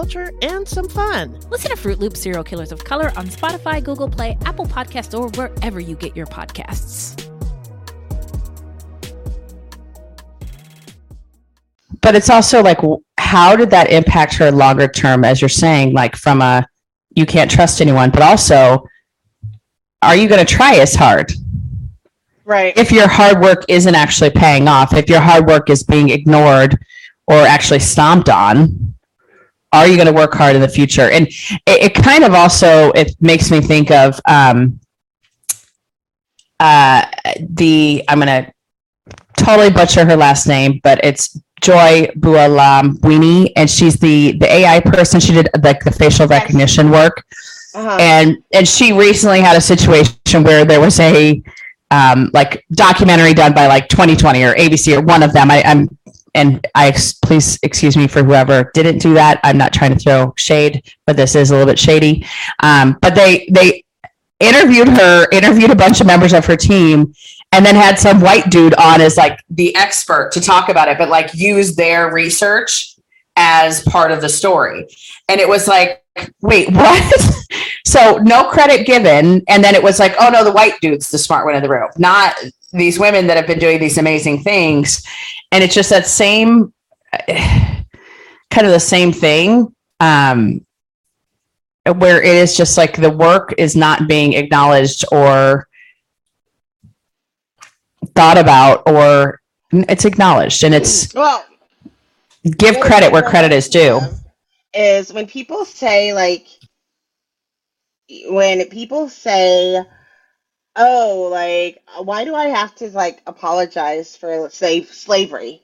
culture, 0.00 0.32
and 0.40 0.66
some 0.66 0.88
fun. 0.88 1.38
Listen 1.50 1.70
to 1.70 1.76
Fruit 1.76 1.98
Loop 1.98 2.16
Serial 2.16 2.42
Killers 2.42 2.72
of 2.72 2.82
Color 2.82 3.12
on 3.16 3.26
Spotify, 3.26 3.84
Google 3.84 4.08
Play, 4.08 4.38
Apple 4.46 4.64
Podcasts, 4.64 5.18
or 5.18 5.28
wherever 5.36 5.78
you 5.78 5.94
get 5.94 6.16
your 6.16 6.26
podcasts. 6.26 7.26
but 12.02 12.14
it's 12.16 12.30
also 12.30 12.62
like 12.62 12.78
how 13.18 13.54
did 13.54 13.68
that 13.68 13.90
impact 13.90 14.32
her 14.34 14.50
longer 14.50 14.88
term 14.88 15.22
as 15.22 15.42
you're 15.42 15.50
saying 15.50 15.92
like 15.92 16.16
from 16.16 16.40
a 16.40 16.66
you 17.14 17.26
can't 17.26 17.50
trust 17.50 17.82
anyone 17.82 18.08
but 18.10 18.22
also 18.22 18.82
are 20.00 20.16
you 20.16 20.26
going 20.26 20.44
to 20.44 20.50
try 20.50 20.76
as 20.76 20.94
hard 20.94 21.30
Right. 22.46 22.74
if 22.78 22.90
your 22.90 23.06
hard 23.06 23.42
work 23.42 23.64
isn't 23.68 23.94
actually 23.94 24.30
paying 24.30 24.66
off 24.66 24.94
if 24.94 25.10
your 25.10 25.20
hard 25.20 25.46
work 25.46 25.68
is 25.68 25.82
being 25.82 26.08
ignored 26.08 26.78
or 27.26 27.36
actually 27.36 27.80
stomped 27.80 28.30
on 28.30 28.94
are 29.72 29.86
you 29.86 29.94
going 29.96 30.06
to 30.06 30.12
work 30.12 30.34
hard 30.34 30.54
in 30.56 30.60
the 30.62 30.68
future 30.68 31.08
and 31.10 31.26
it, 31.28 31.60
it 31.66 31.94
kind 31.94 32.24
of 32.24 32.34
also 32.34 32.90
it 32.92 33.14
makes 33.20 33.50
me 33.50 33.60
think 33.60 33.90
of 33.90 34.20
um 34.26 34.78
uh 36.58 37.04
the 37.40 38.02
i'm 38.08 38.20
going 38.20 38.44
to 38.44 38.52
totally 39.36 39.70
butcher 39.70 40.04
her 40.04 40.16
last 40.16 40.46
name 40.46 40.80
but 40.82 41.02
it's 41.04 41.38
joy 41.60 42.06
Buolamwini 42.18 43.52
and 43.56 43.70
she's 43.70 43.96
the 43.96 44.32
the 44.38 44.50
ai 44.52 44.80
person 44.80 45.20
she 45.20 45.32
did 45.32 45.48
like 45.62 45.82
the 45.84 45.90
facial 45.90 46.26
recognition 46.26 46.90
work 46.90 47.24
Uh-huh. 47.74 47.98
and 48.00 48.36
and 48.52 48.66
she 48.66 48.92
recently 48.92 49.40
had 49.40 49.56
a 49.56 49.60
situation 49.60 50.42
where 50.42 50.64
there 50.64 50.80
was 50.80 50.98
a 50.98 51.40
um, 51.92 52.30
like 52.32 52.64
documentary 52.72 53.32
done 53.34 53.52
by 53.52 53.66
like 53.68 53.88
2020 53.88 54.42
or 54.44 54.54
ABC 54.54 54.96
or 54.96 55.02
one 55.02 55.22
of 55.24 55.32
them. 55.32 55.50
I, 55.50 55.62
I'm 55.64 55.88
and 56.34 56.66
I 56.74 56.88
ex- 56.88 57.14
please 57.14 57.58
excuse 57.62 57.96
me 57.96 58.06
for 58.06 58.22
whoever 58.22 58.70
didn't 58.74 58.98
do 58.98 59.14
that. 59.14 59.40
I'm 59.44 59.58
not 59.58 59.72
trying 59.72 59.92
to 59.92 59.98
throw 59.98 60.34
shade, 60.36 60.82
but 61.06 61.16
this 61.16 61.34
is 61.34 61.50
a 61.50 61.54
little 61.54 61.66
bit 61.66 61.78
shady. 61.78 62.26
Um, 62.62 62.98
but 63.00 63.14
they 63.14 63.48
they 63.50 63.84
interviewed 64.38 64.88
her, 64.88 65.28
interviewed 65.30 65.70
a 65.70 65.76
bunch 65.76 66.00
of 66.00 66.06
members 66.06 66.32
of 66.32 66.46
her 66.46 66.56
team, 66.56 67.12
and 67.52 67.64
then 67.64 67.74
had 67.74 67.98
some 67.98 68.20
white 68.20 68.50
dude 68.50 68.74
on 68.74 69.00
as 69.00 69.16
like 69.16 69.40
the 69.50 69.74
expert 69.76 70.32
to 70.32 70.40
talk 70.40 70.68
about 70.68 70.88
it, 70.88 70.98
but 70.98 71.08
like 71.08 71.34
use 71.34 71.76
their 71.76 72.12
research 72.12 72.94
as 73.36 73.82
part 73.82 74.12
of 74.12 74.20
the 74.20 74.28
story. 74.28 74.86
And 75.28 75.40
it 75.40 75.48
was 75.48 75.66
like, 75.66 76.04
wait, 76.40 76.70
what? 76.72 77.34
so 77.86 78.18
no 78.18 78.44
credit 78.44 78.86
given. 78.86 79.42
And 79.48 79.64
then 79.64 79.74
it 79.74 79.82
was 79.82 79.98
like, 79.98 80.14
oh 80.20 80.30
no, 80.30 80.44
the 80.44 80.52
white 80.52 80.74
dude's 80.80 81.10
the 81.10 81.18
smart 81.18 81.46
one 81.46 81.54
in 81.54 81.62
the 81.62 81.68
room, 81.68 81.88
not 81.96 82.36
these 82.72 82.98
women 82.98 83.26
that 83.26 83.36
have 83.36 83.46
been 83.46 83.58
doing 83.58 83.80
these 83.80 83.98
amazing 83.98 84.42
things. 84.42 85.04
And 85.52 85.64
it's 85.64 85.74
just 85.74 85.90
that 85.90 86.06
same 86.06 86.72
kind 87.28 88.66
of 88.66 88.72
the 88.72 88.80
same 88.80 89.12
thing. 89.12 89.74
Um, 90.00 90.64
where 91.96 92.22
it 92.22 92.34
is 92.34 92.56
just 92.56 92.76
like 92.76 92.96
the 92.96 93.10
work 93.10 93.54
is 93.58 93.74
not 93.74 94.06
being 94.06 94.34
acknowledged 94.34 95.04
or 95.10 95.66
thought 98.14 98.38
about 98.38 98.82
or 98.86 99.40
it's 99.72 100.04
acknowledged 100.04 100.62
and 100.64 100.74
it's 100.74 101.12
well, 101.14 101.44
give 102.58 102.78
credit 102.80 103.12
where 103.12 103.22
credit 103.22 103.52
is 103.52 103.68
due. 103.68 104.00
Is 104.74 105.12
when 105.12 105.26
people 105.26 105.64
say 105.64 106.12
like 106.12 106.46
when 108.26 108.68
people 108.68 109.08
say, 109.08 109.82
"Oh, 110.76 111.28
like 111.30 111.78
uh, 111.98 112.02
why 112.02 112.24
do 112.24 112.34
I 112.34 112.46
have 112.46 112.74
to 112.76 112.88
like 112.90 113.22
apologize 113.26 114.16
for 114.16 114.48
slave 114.50 114.88
slavery?" 114.92 115.62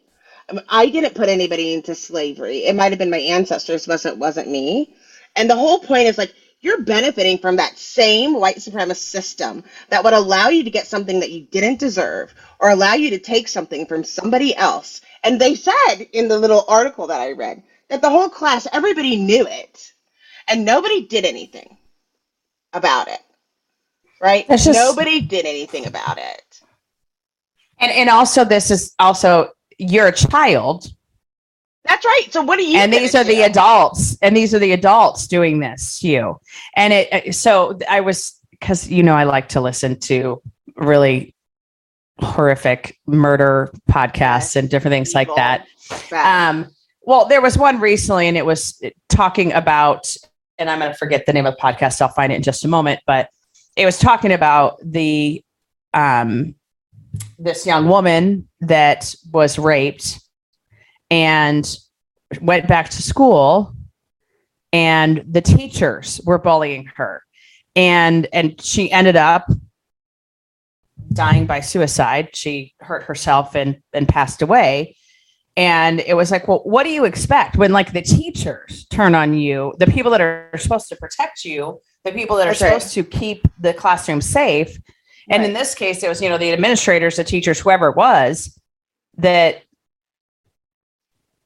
I, 0.48 0.54
mean, 0.54 0.62
I 0.68 0.88
didn't 0.90 1.14
put 1.14 1.28
anybody 1.30 1.74
into 1.74 1.94
slavery. 1.94 2.58
It 2.66 2.74
might 2.76 2.92
have 2.92 2.98
been 2.98 3.10
my 3.10 3.18
ancestors, 3.18 3.86
but 3.86 4.04
it 4.06 4.18
wasn't 4.18 4.50
me. 4.50 4.90
And 5.36 5.50
the 5.50 5.56
whole 5.56 5.78
point 5.78 6.08
is 6.08 6.18
like 6.18 6.32
you're 6.60 6.82
benefiting 6.82 7.38
from 7.38 7.56
that 7.56 7.78
same 7.78 8.34
white 8.40 8.56
supremacist 8.58 8.96
system 9.10 9.64
that 9.90 10.04
would 10.04 10.14
allow 10.14 10.48
you 10.48 10.64
to 10.64 10.70
get 10.70 10.86
something 10.86 11.20
that 11.20 11.30
you 11.30 11.42
didn't 11.50 11.78
deserve 11.80 12.34
or 12.60 12.70
allow 12.70 12.94
you 12.94 13.10
to 13.10 13.18
take 13.18 13.48
something 13.48 13.86
from 13.86 14.04
somebody 14.04 14.56
else. 14.56 15.00
And 15.24 15.40
they 15.40 15.54
said 15.54 15.96
in 16.12 16.28
the 16.28 16.38
little 16.38 16.64
article 16.68 17.08
that 17.08 17.20
I 17.20 17.32
read 17.32 17.62
that 17.90 18.02
the 18.02 18.10
whole 18.10 18.28
class, 18.30 18.66
everybody 18.72 19.16
knew 19.16 19.46
it 19.46 19.92
and 20.48 20.64
nobody 20.64 21.02
did 21.02 21.24
anything 21.26 21.78
about 22.74 23.08
it. 23.08 23.20
Right? 24.20 24.46
Just- 24.48 24.66
nobody 24.66 25.20
did 25.20 25.46
anything 25.46 25.86
about 25.86 26.18
it. 26.18 26.60
And 27.78 27.92
and 27.92 28.08
also 28.08 28.44
this 28.44 28.70
is 28.70 28.94
also 28.98 29.50
you're 29.78 30.06
a 30.06 30.12
child 30.12 30.90
That's 31.84 32.04
right. 32.04 32.26
So 32.30 32.42
what 32.42 32.58
are 32.58 32.62
you 32.62 32.78
and 32.78 32.90
these 32.92 33.14
are 33.14 33.24
the 33.24 33.42
adults 33.42 34.16
and 34.22 34.34
these 34.34 34.54
are 34.54 34.58
the 34.58 34.72
adults 34.72 35.26
doing 35.26 35.60
this 35.60 36.00
to 36.00 36.08
you 36.08 36.40
and 36.74 36.94
it 36.94 37.12
uh, 37.12 37.32
so 37.32 37.78
i 37.88 38.00
was 38.00 38.40
because 38.50 38.88
you 38.88 39.02
know 39.02 39.14
i 39.14 39.24
like 39.24 39.50
to 39.50 39.60
listen 39.60 40.00
to 40.00 40.40
really 40.76 41.36
horrific 42.20 42.98
murder 43.06 43.72
podcasts 43.90 44.56
and 44.56 44.70
different 44.70 44.92
things 44.92 45.14
like 45.14 45.28
that. 45.36 45.66
Um, 46.12 46.68
well, 47.02 47.26
there 47.26 47.40
was 47.40 47.56
one 47.56 47.80
recently, 47.80 48.26
and 48.26 48.36
it 48.36 48.46
was 48.46 48.80
talking 49.08 49.52
about, 49.52 50.16
and 50.58 50.70
I'm 50.70 50.78
going 50.78 50.90
to 50.90 50.96
forget 50.96 51.26
the 51.26 51.32
name 51.32 51.46
of 51.46 51.54
the 51.54 51.60
podcast. 51.60 52.00
I'll 52.00 52.08
find 52.08 52.32
it 52.32 52.36
in 52.36 52.42
just 52.42 52.64
a 52.64 52.68
moment, 52.68 53.00
but 53.06 53.28
it 53.76 53.84
was 53.84 53.98
talking 53.98 54.32
about 54.32 54.78
the 54.82 55.44
um, 55.94 56.54
this 57.38 57.66
young 57.66 57.88
woman 57.88 58.48
that 58.60 59.14
was 59.32 59.58
raped 59.58 60.20
and 61.10 61.76
went 62.40 62.66
back 62.66 62.88
to 62.90 63.02
school, 63.02 63.74
and 64.72 65.24
the 65.28 65.42
teachers 65.42 66.20
were 66.24 66.38
bullying 66.38 66.90
her, 66.96 67.22
and 67.76 68.26
and 68.32 68.60
she 68.60 68.90
ended 68.90 69.16
up 69.16 69.46
dying 71.12 71.46
by 71.46 71.60
suicide. 71.60 72.30
She 72.34 72.74
hurt 72.80 73.04
herself 73.04 73.54
and 73.54 73.80
and 73.92 74.08
passed 74.08 74.42
away. 74.42 74.96
And 75.58 76.00
it 76.00 76.14
was 76.14 76.30
like, 76.30 76.48
well, 76.48 76.60
what 76.64 76.82
do 76.82 76.90
you 76.90 77.06
expect 77.06 77.56
when 77.56 77.72
like 77.72 77.94
the 77.94 78.02
teachers 78.02 78.86
turn 78.90 79.14
on 79.14 79.32
you, 79.32 79.72
the 79.78 79.86
people 79.86 80.10
that 80.10 80.20
are 80.20 80.50
supposed 80.58 80.88
to 80.90 80.96
protect 80.96 81.46
you, 81.46 81.80
the 82.06 82.12
people 82.12 82.36
that 82.36 82.46
are 82.46 82.50
That's 82.50 82.62
right. 82.62 82.82
supposed 82.82 82.94
to 82.94 83.04
keep 83.04 83.46
the 83.60 83.74
classroom 83.74 84.20
safe. 84.20 84.78
And 85.28 85.44
in 85.44 85.52
this 85.52 85.74
case, 85.74 86.02
it 86.02 86.08
was, 86.08 86.22
you 86.22 86.28
know, 86.28 86.38
the 86.38 86.52
administrators, 86.52 87.16
the 87.16 87.24
teachers, 87.24 87.58
whoever 87.58 87.88
it 87.88 87.96
was, 87.96 88.58
that 89.18 89.62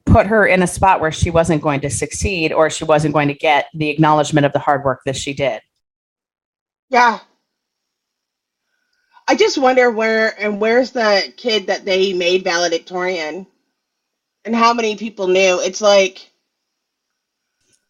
put 0.04 0.26
her 0.26 0.46
in 0.46 0.62
a 0.62 0.66
spot 0.66 1.00
where 1.00 1.12
she 1.12 1.30
wasn't 1.30 1.62
going 1.62 1.80
to 1.80 1.88
succeed 1.88 2.52
or 2.52 2.68
she 2.68 2.84
wasn't 2.84 3.14
going 3.14 3.28
to 3.28 3.34
get 3.34 3.68
the 3.74 3.88
acknowledgement 3.88 4.44
of 4.44 4.52
the 4.52 4.58
hard 4.58 4.84
work 4.84 5.00
that 5.06 5.16
she 5.16 5.32
did. 5.32 5.62
Yeah. 6.90 7.20
I 9.26 9.36
just 9.36 9.56
wonder 9.56 9.90
where 9.90 10.34
and 10.38 10.60
where's 10.60 10.90
the 10.90 11.32
kid 11.36 11.68
that 11.68 11.84
they 11.84 12.12
made 12.12 12.44
valedictorian, 12.44 13.46
and 14.44 14.56
how 14.56 14.74
many 14.74 14.96
people 14.96 15.28
knew. 15.28 15.60
It's 15.60 15.80
like 15.80 16.29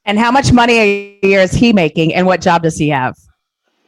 And 0.05 0.19
how 0.19 0.31
much 0.31 0.53
money 0.53 0.79
a 0.79 1.19
year 1.23 1.41
is 1.41 1.53
he 1.53 1.73
making 1.73 2.15
and 2.15 2.27
what 2.27 2.41
job 2.41 2.63
does 2.63 2.77
he 2.79 2.89
have? 2.91 3.17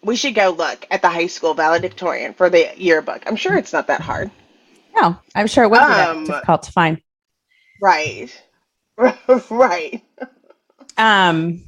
we 0.04 0.16
should 0.16 0.34
go 0.34 0.50
look 0.50 0.84
at 0.90 1.00
the 1.00 1.08
high 1.08 1.28
school 1.28 1.54
valedictorian 1.54 2.34
for 2.34 2.50
the 2.50 2.68
yearbook. 2.76 3.22
I'm 3.24 3.36
sure 3.36 3.56
it's 3.56 3.72
not 3.72 3.86
that 3.86 4.00
hard. 4.00 4.32
No, 4.96 5.16
I'm 5.36 5.46
sure 5.46 5.62
it 5.62 5.70
would 5.70 5.78
be 5.78 5.84
Um, 5.84 6.24
difficult 6.24 6.64
to 6.64 6.72
find. 6.72 7.00
Right. 7.80 8.42
right. 9.50 10.02
um 10.98 11.62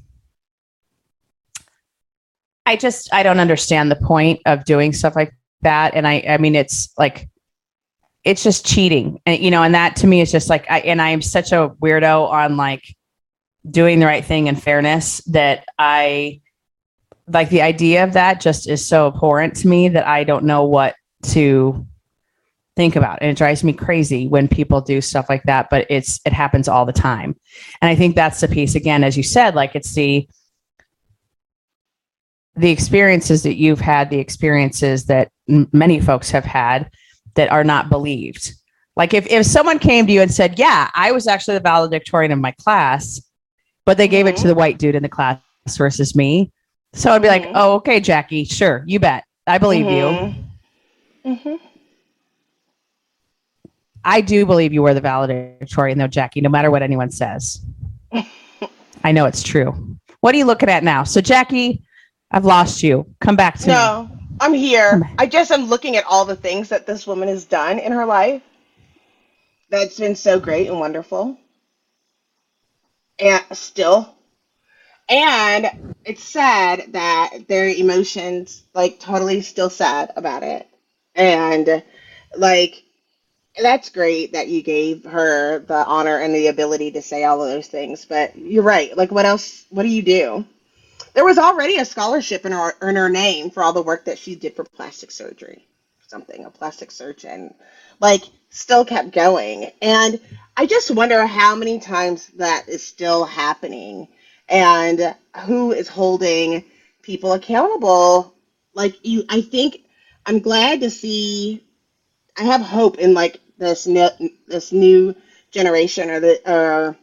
i 2.66 2.76
just 2.76 3.12
i 3.14 3.22
don't 3.22 3.40
understand 3.40 3.90
the 3.90 3.96
point 3.96 4.40
of 4.46 4.64
doing 4.64 4.92
stuff 4.92 5.16
like 5.16 5.32
that 5.62 5.94
and 5.94 6.06
i 6.06 6.22
i 6.28 6.36
mean 6.38 6.54
it's 6.54 6.92
like 6.98 7.28
it's 8.24 8.42
just 8.42 8.66
cheating 8.66 9.20
and 9.26 9.40
you 9.42 9.50
know 9.50 9.62
and 9.62 9.74
that 9.74 9.96
to 9.96 10.06
me 10.06 10.20
is 10.20 10.30
just 10.30 10.50
like 10.50 10.70
i 10.70 10.80
and 10.80 11.00
i'm 11.00 11.22
such 11.22 11.52
a 11.52 11.70
weirdo 11.82 12.28
on 12.28 12.56
like 12.58 12.82
doing 13.68 14.00
the 14.00 14.06
right 14.06 14.24
thing 14.24 14.48
and 14.48 14.62
fairness 14.62 15.20
that 15.24 15.64
i 15.78 16.40
like 17.28 17.48
the 17.48 17.62
idea 17.62 18.04
of 18.04 18.12
that 18.12 18.40
just 18.40 18.68
is 18.68 18.84
so 18.84 19.06
abhorrent 19.06 19.56
to 19.56 19.68
me 19.68 19.88
that 19.88 20.06
i 20.06 20.24
don't 20.24 20.44
know 20.44 20.64
what 20.64 20.94
to 21.22 21.86
think 22.76 22.96
about. 22.96 23.18
And 23.20 23.30
it 23.30 23.36
drives 23.36 23.62
me 23.62 23.72
crazy 23.72 24.26
when 24.26 24.48
people 24.48 24.80
do 24.80 25.00
stuff 25.00 25.26
like 25.28 25.42
that 25.44 25.68
but 25.70 25.86
it's 25.90 26.20
it 26.24 26.32
happens 26.32 26.68
all 26.68 26.84
the 26.84 26.92
time. 26.92 27.36
And 27.80 27.88
i 27.88 27.94
think 27.94 28.14
that's 28.14 28.40
the 28.40 28.48
piece 28.48 28.74
again 28.74 29.04
as 29.04 29.16
you 29.16 29.22
said 29.22 29.54
like 29.54 29.74
it's 29.74 29.94
the 29.94 30.28
the 32.56 32.70
experiences 32.70 33.42
that 33.42 33.56
you've 33.56 33.80
had 33.80 34.10
the 34.10 34.18
experiences 34.18 35.06
that 35.06 35.30
m- 35.48 35.68
many 35.72 36.00
folks 36.00 36.30
have 36.30 36.44
had 36.44 36.88
that 37.34 37.50
are 37.50 37.64
not 37.64 37.90
believed. 37.90 38.52
Like 38.96 39.12
if, 39.12 39.26
if 39.26 39.44
someone 39.44 39.80
came 39.80 40.06
to 40.06 40.12
you 40.12 40.22
and 40.22 40.32
said 40.32 40.58
yeah 40.58 40.90
i 40.94 41.12
was 41.12 41.26
actually 41.26 41.54
the 41.54 41.60
valedictorian 41.60 42.32
of 42.32 42.38
my 42.38 42.52
class 42.52 43.20
but 43.84 43.96
they 43.96 44.08
gave 44.08 44.26
it 44.26 44.36
to 44.36 44.46
the 44.46 44.54
white 44.54 44.78
dude 44.78 44.94
in 44.94 45.02
the 45.02 45.08
class 45.08 45.38
versus 45.76 46.14
me 46.14 46.50
so 46.92 47.10
i'd 47.12 47.22
be 47.22 47.28
like 47.28 47.44
Mhm. 47.44 47.52
oh 47.54 47.74
okay 47.74 48.00
jackye 48.00 48.50
sure 48.50 48.82
you 48.86 48.98
bet 49.00 49.24
i 49.46 49.58
believe 49.58 49.88
you 49.90 50.34
hmm 51.24 51.54
I 54.06 54.20
do 54.20 54.44
believe 54.44 54.74
you 54.74 54.82
were 54.82 54.92
the 54.92 55.00
valedictorian, 55.00 55.96
though, 55.96 56.08
Jackye, 56.08 56.42
no 56.42 56.50
matter 56.50 56.70
what 56.70 56.82
anyone 56.82 57.10
says. 57.10 57.62
I 59.02 59.12
know 59.12 59.24
it's 59.24 59.42
true. 59.42 59.96
What 60.20 60.34
are 60.34 60.38
you 60.38 60.44
looking 60.44 60.68
at 60.68 60.84
now? 60.84 61.04
So, 61.04 61.22
Jackye, 61.22 61.80
I've 62.30 62.44
lost 62.44 62.82
you. 62.82 63.06
Come 63.22 63.34
back 63.34 63.58
to 63.60 63.68
me. 63.68 63.72
No, 63.72 64.10
I'm 64.40 64.52
here. 64.52 65.10
I 65.18 65.26
just 65.26 65.50
am 65.50 65.64
looking 65.70 65.96
at 65.96 66.04
all 66.04 66.26
the 66.26 66.36
things 66.36 66.68
that 66.68 66.86
this 66.86 67.06
woman 67.06 67.28
has 67.28 67.46
done 67.46 67.78
in 67.78 67.92
her 67.92 68.04
life. 68.04 68.42
That's 69.70 69.98
been 69.98 70.14
so 70.16 70.38
great 70.38 70.68
and 70.68 70.78
wonderful. 70.78 71.38
And 73.18 73.44
still. 73.52 74.14
And 75.08 75.96
it's 76.04 76.22
sad 76.22 76.92
that 76.92 77.46
their 77.48 77.68
emotions, 77.68 78.62
like, 78.74 78.98
totally 79.00 79.42
still 79.42 79.70
sad 79.70 80.12
about 80.16 80.42
it. 80.42 80.66
And, 81.14 81.82
like, 82.36 82.82
that's 83.60 83.90
great 83.90 84.32
that 84.32 84.48
you 84.48 84.62
gave 84.62 85.04
her 85.04 85.60
the 85.60 85.86
honor 85.86 86.18
and 86.18 86.34
the 86.34 86.48
ability 86.48 86.92
to 86.92 87.02
say 87.02 87.24
all 87.24 87.42
of 87.42 87.50
those 87.50 87.68
things. 87.68 88.04
But 88.04 88.36
you're 88.36 88.62
right. 88.62 88.96
Like, 88.96 89.12
what 89.12 89.26
else? 89.26 89.64
What 89.70 89.82
do 89.84 89.88
you 89.88 90.02
do? 90.02 90.44
There 91.14 91.24
was 91.24 91.38
already 91.38 91.76
a 91.76 91.84
scholarship 91.84 92.44
in 92.44 92.52
her 92.52 92.74
in 92.82 92.96
her 92.96 93.08
name 93.08 93.50
for 93.50 93.62
all 93.62 93.72
the 93.72 93.82
work 93.82 94.06
that 94.06 94.18
she 94.18 94.34
did 94.34 94.56
for 94.56 94.64
plastic 94.64 95.12
surgery, 95.12 95.64
something 96.14 96.44
a 96.44 96.50
plastic 96.50 96.92
surgeon, 96.92 97.52
like 98.00 98.22
still 98.50 98.84
kept 98.84 99.10
going. 99.10 99.72
And 99.82 100.20
I 100.56 100.66
just 100.66 100.92
wonder 100.92 101.26
how 101.26 101.56
many 101.56 101.80
times 101.80 102.28
that 102.36 102.68
is 102.68 102.86
still 102.86 103.24
happening, 103.24 104.06
and 104.48 105.16
who 105.46 105.72
is 105.72 105.88
holding 105.88 106.62
people 107.02 107.32
accountable. 107.32 108.32
Like 108.74 108.94
you, 109.04 109.24
I 109.28 109.40
think 109.40 109.78
I'm 110.24 110.38
glad 110.38 110.82
to 110.82 110.90
see. 110.90 111.64
I 112.38 112.44
have 112.44 112.60
hope 112.62 112.98
in 112.98 113.12
like 113.14 113.40
this 113.58 113.88
new, 113.88 114.08
this 114.46 114.70
new 114.72 115.16
generation 115.50 116.10
or 116.10 116.20
the 116.20 116.40
or 116.46 116.96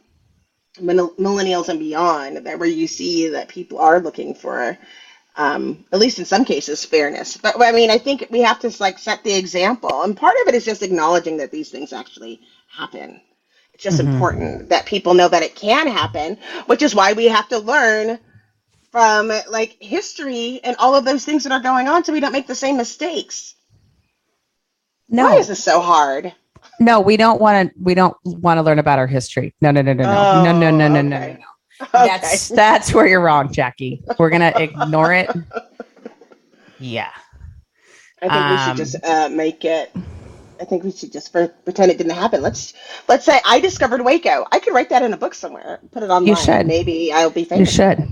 millennials 0.80 1.68
and 1.68 1.78
beyond 1.80 2.38
that 2.46 2.58
where 2.58 2.68
you 2.68 2.86
see 2.86 3.28
that 3.28 3.48
people 3.48 3.78
are 3.78 4.00
looking 4.00 4.34
for 4.34 4.78
um, 5.36 5.84
at 5.92 5.98
least 6.00 6.18
in 6.18 6.24
some 6.24 6.44
cases 6.44 6.84
fairness 6.84 7.36
but 7.38 7.60
i 7.62 7.72
mean 7.72 7.90
i 7.90 7.98
think 7.98 8.26
we 8.30 8.40
have 8.40 8.60
to 8.60 8.72
like 8.80 8.98
set 8.98 9.22
the 9.24 9.34
example 9.34 10.02
and 10.02 10.16
part 10.16 10.34
of 10.42 10.48
it 10.48 10.54
is 10.54 10.64
just 10.64 10.82
acknowledging 10.82 11.36
that 11.38 11.50
these 11.50 11.70
things 11.70 11.92
actually 11.92 12.40
happen 12.68 13.20
it's 13.74 13.84
just 13.84 14.00
Mhm. 14.00 14.06
important 14.06 14.68
that 14.70 14.86
people 14.86 15.14
know 15.14 15.28
that 15.28 15.42
it 15.42 15.54
can 15.56 15.86
happen 15.88 16.38
which 16.66 16.82
is 16.82 16.94
why 16.94 17.12
we 17.14 17.26
have 17.26 17.48
to 17.50 17.58
learn 17.58 18.18
from 18.92 19.32
like 19.50 19.76
history 19.82 20.60
and 20.64 20.76
all 20.78 20.94
of 20.96 21.04
those 21.04 21.24
things 21.24 21.44
that 21.44 21.52
are 21.52 21.60
going 21.60 21.88
on 21.88 22.04
so 22.04 22.12
we 22.12 22.20
don't 22.20 22.32
make 22.32 22.46
the 22.48 22.54
same 22.54 22.76
mistakes 22.76 23.54
No, 25.08 25.24
why 25.24 25.36
is 25.36 25.48
this 25.48 25.64
so 25.64 25.80
hard 25.80 26.34
no, 26.80 27.00
we 27.00 27.16
don't 27.16 27.40
want 27.40 27.70
to. 27.70 27.80
We 27.82 27.94
don't 27.94 28.16
want 28.24 28.58
to 28.58 28.62
learn 28.62 28.78
about 28.80 28.98
our 28.98 29.06
history. 29.06 29.54
No, 29.62 29.70
no, 29.70 29.82
no, 29.82 29.92
no, 29.94 30.06
no, 30.06 30.26
Oh, 30.32 30.32
no, 30.32 30.52
no, 30.52 30.70
no, 30.70 30.88
no, 30.88 31.02
no, 31.02 31.18
okay. 31.18 31.38
no. 31.40 31.46
Okay 31.82 32.06
That's 32.06 32.48
that's 32.62 32.94
where 32.94 33.06
you're 33.06 33.20
wrong, 33.20 33.48
Jackye. 33.48 34.02
We're 34.18 34.30
gonna 34.30 34.52
ignore 34.56 35.12
it. 35.12 35.30
Yeah. 36.78 37.10
I 38.20 38.28
think 38.28 38.32
we 38.32 38.38
Um, 38.38 38.68
should 38.68 38.84
just 38.84 39.04
uh, 39.04 39.28
make 39.30 39.64
it. 39.64 39.92
I 40.60 40.64
think 40.64 40.84
we 40.84 40.92
should 40.92 41.10
just 41.12 41.32
for, 41.32 41.48
pretend 41.48 41.90
it 41.90 41.98
didn't 41.98 42.14
happen. 42.14 42.40
Let's 42.40 42.72
let's 43.08 43.24
say 43.24 43.40
I 43.44 43.58
discovered 43.58 44.02
Waco. 44.02 44.46
I 44.52 44.60
could 44.60 44.74
write 44.74 44.90
that 44.90 45.02
in 45.02 45.12
a 45.12 45.16
book 45.16 45.34
somewhere, 45.34 45.80
put 45.90 46.02
it 46.04 46.10
online. 46.10 46.26
You 46.28 46.36
should. 46.36 46.66
Maybe 46.66 47.12
I'll 47.12 47.30
be 47.30 47.44
famous. 47.44 47.68
You 47.68 47.74
should. 47.74 48.08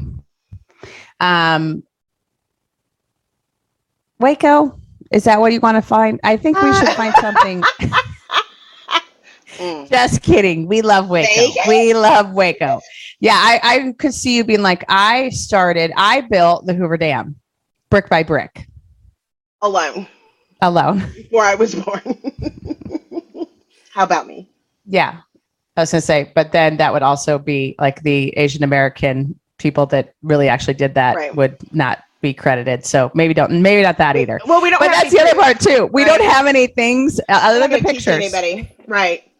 Um, 1.20 1.84
Waco, 4.18 4.80
is 5.12 5.24
that 5.24 5.40
what 5.40 5.52
you 5.52 5.60
want 5.60 5.76
to 5.76 5.82
find? 5.82 6.18
I 6.24 6.36
think 6.36 6.60
we 6.60 6.72
should 6.74 6.88
find 6.90 7.14
something. 7.20 7.62
Mm. 9.58 9.90
Just 9.90 10.22
kidding. 10.22 10.66
We 10.66 10.82
love 10.82 11.08
Waco. 11.10 11.52
We 11.68 11.92
love 11.94 12.32
Waco. 12.32 12.80
Yeah, 13.20 13.34
I, 13.36 13.60
I 13.62 13.92
could 13.98 14.14
see 14.14 14.36
you 14.36 14.44
being 14.44 14.62
like, 14.62 14.84
I 14.88 15.28
started, 15.30 15.92
I 15.96 16.22
built 16.22 16.66
the 16.66 16.72
Hoover 16.74 16.96
Dam 16.96 17.36
brick 17.90 18.08
by 18.08 18.22
brick 18.22 18.66
Alone 19.62 20.06
alone. 20.62 20.98
before 21.14 21.42
I 21.44 21.54
was 21.54 21.74
born. 21.74 22.00
How 23.92 24.04
about 24.04 24.26
me? 24.26 24.48
Yeah. 24.86 25.20
I 25.76 25.80
was 25.82 25.90
going 25.92 26.00
to 26.00 26.06
say, 26.06 26.32
but 26.34 26.52
then 26.52 26.76
that 26.78 26.92
would 26.92 27.02
also 27.02 27.38
be 27.38 27.74
like 27.78 28.02
the 28.02 28.30
Asian 28.36 28.62
American 28.62 29.38
people 29.58 29.86
that 29.86 30.14
really 30.22 30.48
actually 30.48 30.74
did 30.74 30.94
that 30.94 31.16
Right. 31.16 31.34
would 31.34 31.56
not 31.74 32.02
be 32.20 32.32
credited. 32.34 32.84
So 32.84 33.10
maybe 33.14 33.34
don't, 33.34 33.62
maybe 33.62 33.82
not 33.82 33.98
that 33.98 34.16
either. 34.16 34.40
Well, 34.46 34.62
we 34.62 34.70
don't. 34.70 34.78
But 34.78 34.90
have 34.92 35.02
that's 35.04 35.14
the 35.14 35.20
other 35.20 35.34
part 35.38 35.60
too. 35.60 35.86
We 35.92 36.02
Right. 36.04 36.18
don't 36.18 36.30
have 36.30 36.46
any 36.46 36.66
things 36.68 37.18
uh, 37.20 37.40
other 37.42 37.60
than 37.60 37.70
the 37.70 37.78
pictures. 37.80 38.08
Anybody? 38.08 38.70
Right. 38.86 39.30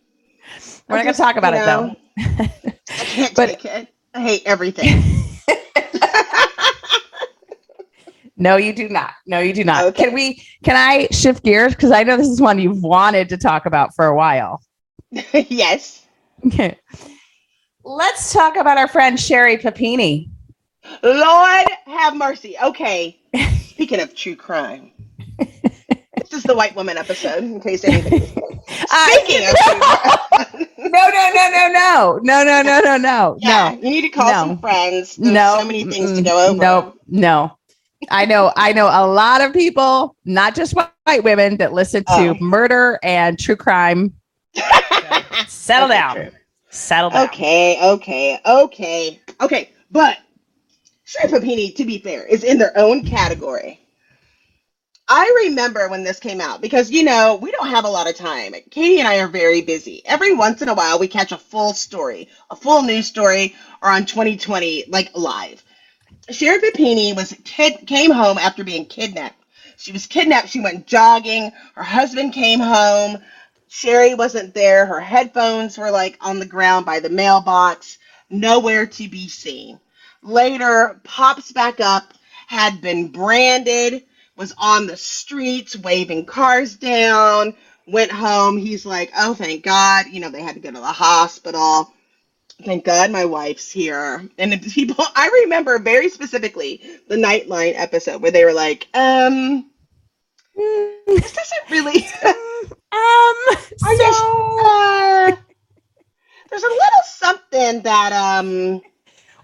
We're 0.89 0.97
not 0.97 1.03
going 1.05 1.15
to 1.15 1.21
talk 1.21 1.37
about 1.37 1.55
you 1.55 1.61
it 1.61 1.67
know, 1.67 1.97
though. 2.65 2.73
I 2.91 3.05
can't 3.05 3.35
But- 3.35 3.47
take 3.47 3.65
it. 3.65 3.89
I 4.15 4.21
hate 4.23 4.43
everything. 4.45 5.03
No, 8.37 8.57
you 8.57 8.73
do 8.73 8.89
not. 8.89 9.13
No, 9.27 9.39
you 9.39 9.53
do 9.53 9.65
not. 9.65 9.85
Okay. 9.85 10.05
Can 10.05 10.15
we? 10.15 10.43
Can 10.65 10.75
I 10.75 11.09
shift 11.11 11.45
gears? 11.45 11.75
Because 11.75 11.93
I 11.93 12.05
know 12.05 12.17
this 12.17 12.27
is 12.27 12.41
one 12.41 12.59
you've 12.59 12.83
wanted 12.83 13.29
to 13.29 13.37
talk 13.37 13.67
about 13.67 13.95
for 13.95 14.07
a 14.07 14.17
while. 14.17 14.63
yes. 15.35 16.07
Okay. 16.47 16.79
Let's 17.85 18.33
talk 18.33 18.57
about 18.57 18.79
our 18.79 18.89
friend 18.89 19.21
Sherri 19.21 19.59
Papini. 19.59 20.31
Lord 21.03 21.67
have 21.87 22.17
mercy. 22.17 22.57
Okay. 22.63 23.21
Speaking 23.61 24.01
of 24.01 24.15
true 24.15 24.37
crime, 24.37 24.91
this 26.21 26.33
is 26.33 26.43
the 26.45 26.55
white 26.55 26.75
woman 26.77 26.97
episode, 26.99 27.43
in 27.45 27.61
case 27.61 27.85
anybody's 27.85 28.29
Speaking 28.31 29.47
of 29.47 29.55
no, 30.79 31.09
no, 31.09 31.31
no, 31.35 31.49
no, 31.51 31.69
no, 31.73 32.19
no, 32.23 32.45
no, 32.45 32.63
no, 32.63 32.81
no, 32.81 32.97
no, 32.97 33.37
yeah, 33.41 33.71
no. 33.71 33.77
you 33.77 33.91
need 33.91 34.01
to 34.03 34.09
call 34.11 34.27
No. 34.27 34.33
some 34.49 34.59
friends. 34.59 35.17
There's 35.17 35.33
no, 35.33 35.57
so 35.61 35.67
many 35.67 35.85
things 35.85 36.13
to 36.13 36.23
go 36.23 36.49
over. 36.49 36.59
No, 36.61 36.95
no. 37.09 37.57
I 38.11 38.25
know, 38.25 38.53
I 38.57 38.73
know 38.73 38.87
a 38.87 39.07
lot 39.07 39.41
of 39.43 39.53
people, 39.53 40.17
not 40.25 40.55
just 40.55 40.75
white 40.75 41.23
women, 41.23 41.57
that 41.59 41.73
listen 41.75 42.03
to 42.05 42.13
Oh. 42.31 42.35
murder 42.41 42.99
and 43.03 43.39
true 43.39 43.57
crime. 43.57 44.15
Settle 45.47 45.89
Okay, 45.89 45.95
down. 45.99 46.15
true. 46.17 46.31
Settle 46.71 47.11
down. 47.11 47.27
Okay, 47.27 47.79
okay, 47.83 48.41
okay, 48.47 49.21
okay. 49.41 49.71
But 49.91 50.19
Shrimp 51.05 51.31
Papini, 51.33 51.73
to 51.73 51.85
be 51.85 51.99
fair, 51.99 52.25
is 52.27 52.43
in 52.45 52.57
their 52.59 52.73
own 52.79 53.05
category. 53.05 53.81
I 55.11 55.45
remember 55.47 55.89
when 55.89 56.05
this 56.05 56.21
came 56.21 56.41
out 56.41 56.63
because, 56.63 56.91
you 56.93 57.05
know, 57.05 57.37
we 57.43 57.53
don't 57.53 57.69
have 57.71 57.85
a 57.85 57.91
lot 57.91 58.09
of 58.09 58.17
time. 58.17 58.55
Katee 58.55 59.01
and 59.01 59.09
I 59.09 59.19
are 59.21 59.29
very 59.29 59.63
busy. 59.63 60.03
Every 60.07 60.35
once 60.35 60.63
in 60.63 60.71
a 60.71 60.75
while, 60.75 61.01
we 61.01 61.09
catch 61.09 61.33
a 61.33 61.39
full 61.39 61.75
story, 61.75 62.29
a 62.51 62.57
full 62.57 62.83
news 62.83 63.09
story, 63.09 63.57
or 63.83 63.91
on 63.91 64.07
2020, 64.07 64.87
like 64.89 65.11
live. 65.15 65.65
Sherri 66.31 66.61
Papini 66.61 67.15
was 67.15 67.35
kid 67.45 67.87
came 67.87 68.13
home 68.13 68.39
after 68.39 68.65
being 68.65 68.87
kidnapped. 68.87 69.37
She 69.79 69.93
was 69.93 70.07
kidnapped. 70.07 70.51
She 70.51 70.61
went 70.61 70.87
jogging. 70.87 71.53
Her 71.75 71.85
husband 71.85 72.35
came 72.35 72.61
home. 72.61 73.19
Sherri 73.69 74.15
wasn't 74.15 74.55
there. 74.55 74.87
Her 74.87 75.01
headphones 75.01 75.79
were 75.79 75.91
like 75.93 76.19
on 76.21 76.41
the 76.41 76.47
ground 76.47 76.87
by 76.87 77.01
the 77.01 77.11
mailbox, 77.11 77.99
nowhere 78.31 78.87
to 78.87 79.09
be 79.09 79.29
seen. 79.29 79.81
Later, 80.23 81.01
pops 81.05 81.53
back 81.53 81.81
up, 81.81 82.15
had 82.49 82.81
been 82.83 83.09
branded, 83.09 84.05
was 84.41 84.55
on 84.59 84.87
the 84.87 84.97
streets 84.97 85.77
waving 85.77 86.25
cars 86.25 86.75
down, 86.77 87.55
went 87.87 88.11
home. 88.11 88.57
He's 88.57 88.87
like, 88.87 89.13
oh, 89.17 89.35
thank 89.35 89.63
God. 89.63 90.07
You 90.11 90.21
know, 90.21 90.31
they 90.31 90.43
had 90.43 90.55
to 90.55 90.61
go 90.61 90.71
to 90.71 90.81
the 90.81 90.87
hospital. 90.87 91.93
Thank 92.65 92.87
God 92.87 93.11
my 93.11 93.27
wife's 93.27 93.71
here. 93.71 94.27
And 94.39 94.53
the 94.53 94.59
people, 94.59 95.05
I 95.15 95.29
remember 95.45 95.79
very 95.79 96.09
specifically 96.09 96.81
the 97.07 97.17
Nightline 97.17 97.75
episode 97.77 98.23
where 98.23 98.31
they 98.31 98.45
were 98.45 98.55
like, 98.55 98.89
um, 98.95 99.71
Mm, 100.59 101.05
this 101.07 101.33
doesn't 101.33 101.71
really. 101.71 102.07
um, 102.25 103.57
so, 103.77 104.59
uh, 104.65 105.37
there's 106.51 106.63
a 106.63 106.69
little 106.69 107.05
something 107.05 107.83
that 107.83 108.13
um 108.13 108.81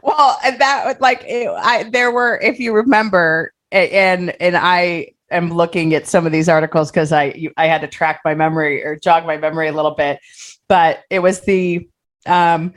well, 0.02 0.38
that 0.42 1.00
like 1.00 1.24
it, 1.24 1.48
I 1.48 1.84
there 1.84 2.12
were, 2.12 2.38
if 2.40 2.60
you 2.60 2.74
remember, 2.74 3.52
and 3.92 4.30
and 4.42 4.56
I 4.56 5.08
am 5.30 5.52
looking 5.52 5.94
at 5.94 6.06
some 6.06 6.26
of 6.26 6.32
these 6.32 6.48
articles 6.48 6.90
because 6.90 7.12
I 7.12 7.24
you, 7.36 7.52
I 7.56 7.66
had 7.66 7.80
to 7.82 7.88
track 7.88 8.20
my 8.24 8.34
memory 8.34 8.84
or 8.84 8.96
jog 8.96 9.26
my 9.26 9.36
memory 9.36 9.68
a 9.68 9.72
little 9.72 9.94
bit, 9.94 10.18
but 10.68 11.00
it 11.10 11.20
was 11.20 11.40
the 11.40 11.88
um. 12.26 12.74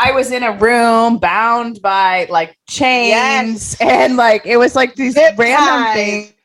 I 0.00 0.12
was 0.12 0.30
in 0.30 0.44
a 0.44 0.52
room 0.52 1.18
bound 1.18 1.82
by 1.82 2.28
like 2.30 2.56
chains 2.68 3.08
Yes. 3.10 3.76
and 3.80 4.16
like 4.16 4.46
it 4.46 4.56
was 4.56 4.76
like 4.76 4.94
these 4.94 5.14
Zip 5.14 5.34
random 5.36 5.66
ties. 5.66 5.94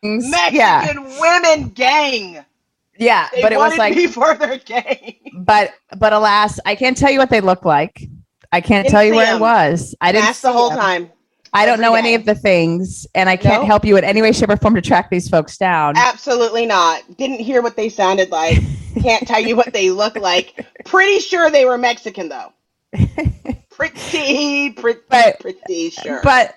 things. 0.02 0.30
Mexican 0.32 1.04
yeah, 1.06 1.20
women 1.20 1.70
gang. 1.70 2.44
yeah, 2.98 3.30
They 3.32 3.44
but 3.44 3.54
it 3.54 3.58
was 3.60 3.78
like 3.78 3.96
me 3.96 4.08
for 4.08 4.34
their 4.34 4.58
gang. 4.58 5.16
but 5.46 5.72
but 6.00 6.14
alas, 6.14 6.60
I 6.66 6.74
can't 6.74 6.98
tell 6.98 7.12
you 7.12 7.20
what 7.20 7.30
they 7.30 7.42
look 7.42 7.64
like. 7.64 8.02
I 8.52 8.60
can't 8.60 8.86
Didn't 8.86 8.92
tell 8.92 9.04
you 9.04 9.14
where 9.16 9.28
them. 9.28 9.44
I 9.44 9.70
was. 9.70 9.94
I 10.02 10.12
didn't 10.12 10.26
That's 10.26 10.42
the 10.42 10.52
whole 10.52 10.70
them. 10.70 10.80
time. 10.80 11.12
I 11.54 11.66
don't 11.66 11.80
know 11.80 11.94
any 11.94 12.16
of 12.16 12.26
the 12.26 12.34
things, 12.36 13.06
and 13.14 13.30
I 13.30 13.36
can't 13.38 13.62
No? 13.64 13.68
help 13.68 13.86
you 13.86 13.96
in 13.98 14.04
any 14.04 14.22
way, 14.22 14.32
shape, 14.32 14.50
or 14.50 14.58
form 14.58 14.74
to 14.76 14.82
track 14.82 15.10
these 15.12 15.30
folks 15.30 15.58
down. 15.58 15.96
Absolutely 15.98 16.66
not. 16.66 17.04
Didn't 17.18 17.40
hear 17.40 17.62
what 17.62 17.76
they 17.76 17.90
sounded 17.90 18.32
like. 18.32 18.58
Can't 19.02 19.28
tell 19.28 19.40
you 19.40 19.56
what 19.56 19.72
they 19.74 19.90
look 19.92 20.16
like. 20.16 20.66
Pretty 20.86 21.20
sure 21.20 21.50
they 21.52 21.66
were 21.66 21.78
Mexican 21.78 22.30
though. 22.30 22.54
Pretty, 23.70 24.70
pretty, 24.72 25.00
But- 25.10 25.40
pretty 25.40 25.90
sure. 25.90 26.22
But 26.24 26.56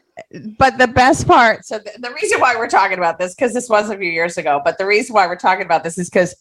but 0.58 0.78
the 0.78 0.86
best 0.86 1.26
part, 1.26 1.64
so 1.66 1.78
the, 1.78 1.90
the 1.98 2.10
reason 2.10 2.40
why 2.40 2.56
we're 2.56 2.68
talking 2.68 2.96
about 2.96 3.18
this, 3.18 3.34
because 3.34 3.52
this 3.52 3.68
was 3.68 3.90
a 3.90 3.96
few 3.98 4.10
years 4.10 4.38
ago, 4.38 4.60
but 4.64 4.78
the 4.78 4.86
reason 4.86 5.14
why 5.14 5.26
we're 5.26 5.36
talking 5.36 5.64
about 5.66 5.84
this 5.84 5.98
is 5.98 6.08
because 6.08 6.34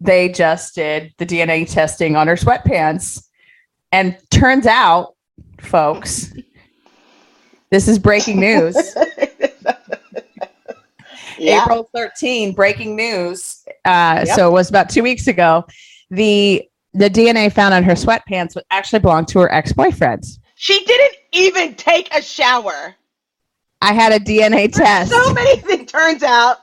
they 0.00 0.28
just 0.28 0.74
did 0.74 1.12
the 1.18 1.26
DNA 1.26 1.70
testing 1.70 2.16
on 2.16 2.26
her 2.26 2.34
sweatpants, 2.34 3.24
and 3.92 4.16
turns 4.30 4.66
out, 4.66 5.14
folks, 5.60 6.32
this 7.70 7.88
is 7.88 7.98
breaking 7.98 8.40
news. 8.40 8.76
yeah. 11.38 11.62
April 11.62 11.88
13, 11.94 12.52
breaking 12.52 12.96
news. 12.96 13.62
Uh, 13.84 14.24
Yep. 14.26 14.36
So 14.36 14.48
it 14.48 14.52
was 14.52 14.68
about 14.68 14.90
two 14.90 15.02
weeks 15.02 15.26
ago. 15.26 15.64
The 16.10 16.64
the 16.92 17.08
DNA 17.08 17.52
found 17.52 17.72
on 17.72 17.84
her 17.84 17.92
sweatpants 17.92 18.56
actually 18.70 18.98
belonged 18.98 19.28
to 19.28 19.38
her 19.40 19.52
ex 19.52 19.72
boyfriend. 19.72 20.24
She 20.56 20.84
didn't 20.84 21.16
even 21.32 21.74
take 21.74 22.12
a 22.14 22.20
shower. 22.20 22.96
I 23.80 23.92
had 23.94 24.12
a 24.12 24.18
DNA 24.18 24.70
test 24.72 25.10
So 25.12 25.32
many 25.32 25.56
things. 25.60 25.90
Turns 25.90 26.22
out, 26.22 26.58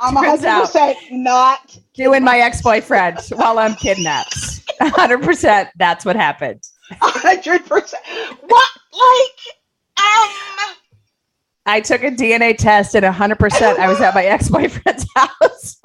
I'm 0.00 0.14
Turns 0.14 0.42
100% 0.42 0.96
not. 1.12 1.78
doing 1.94 2.22
my 2.24 2.38
ex 2.40 2.60
boyfriend 2.60 3.20
while 3.34 3.58
I'm 3.58 3.74
kidnapped. 3.76 4.34
100%. 4.80 5.68
That's 5.76 6.04
what 6.04 6.16
happened. 6.16 6.60
100%. 7.00 7.94
What? 8.42 8.68
Like, 8.92 9.56
I 11.68 11.80
took 11.80 12.02
a 12.02 12.10
DNA 12.10 12.56
test 12.56 12.94
and 12.94 13.04
100% 13.04 13.78
I 13.78 13.88
was 13.88 14.00
at 14.00 14.14
my 14.14 14.24
ex 14.24 14.48
boyfriend's 14.48 15.06
house. 15.14 15.80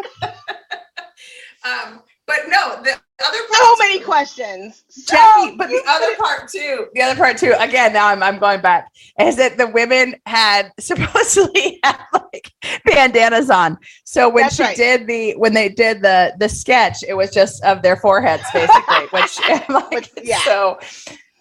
um, 1.66 2.02
but 2.26 2.38
no, 2.48 2.82
the 2.82 2.94
other 3.26 3.38
so 3.52 3.76
many 3.80 4.00
questions. 4.00 4.86
So 4.88 5.16
Jackye, 5.18 5.58
but 5.58 5.68
the 5.68 5.84
other 5.86 6.16
part 6.16 6.50
too, 6.50 6.88
the 6.94 7.02
other 7.02 7.18
part 7.18 7.38
too, 7.38 7.54
again, 7.60 7.92
now 7.92 8.08
I'm, 8.08 8.24
I'm 8.24 8.40
going 8.40 8.62
back, 8.62 8.90
is 9.20 9.36
that 9.36 9.58
the 9.58 9.68
women 9.68 10.16
had 10.26 10.72
supposedly 10.80 11.80
had 11.84 12.00
like 12.14 12.54
bandanas 12.86 13.50
on. 13.50 13.78
So 14.06 14.30
when 14.30 14.44
That's 14.44 14.56
she 14.56 14.64
right. 14.64 14.78
did 14.78 15.06
the, 15.06 15.34
when 15.36 15.54
they 15.54 15.68
did 15.68 16.02
the, 16.02 16.34
the 16.40 16.48
sketch, 16.48 17.04
it 17.06 17.14
was 17.14 17.30
just 17.30 17.62
of 17.66 17.82
their 17.82 17.98
foreheads 17.98 18.44
basically, 18.54 19.06
which 19.12 19.38
like, 19.70 19.92
Which- 19.92 20.10
yeah. 20.24 20.40
so, 20.40 20.80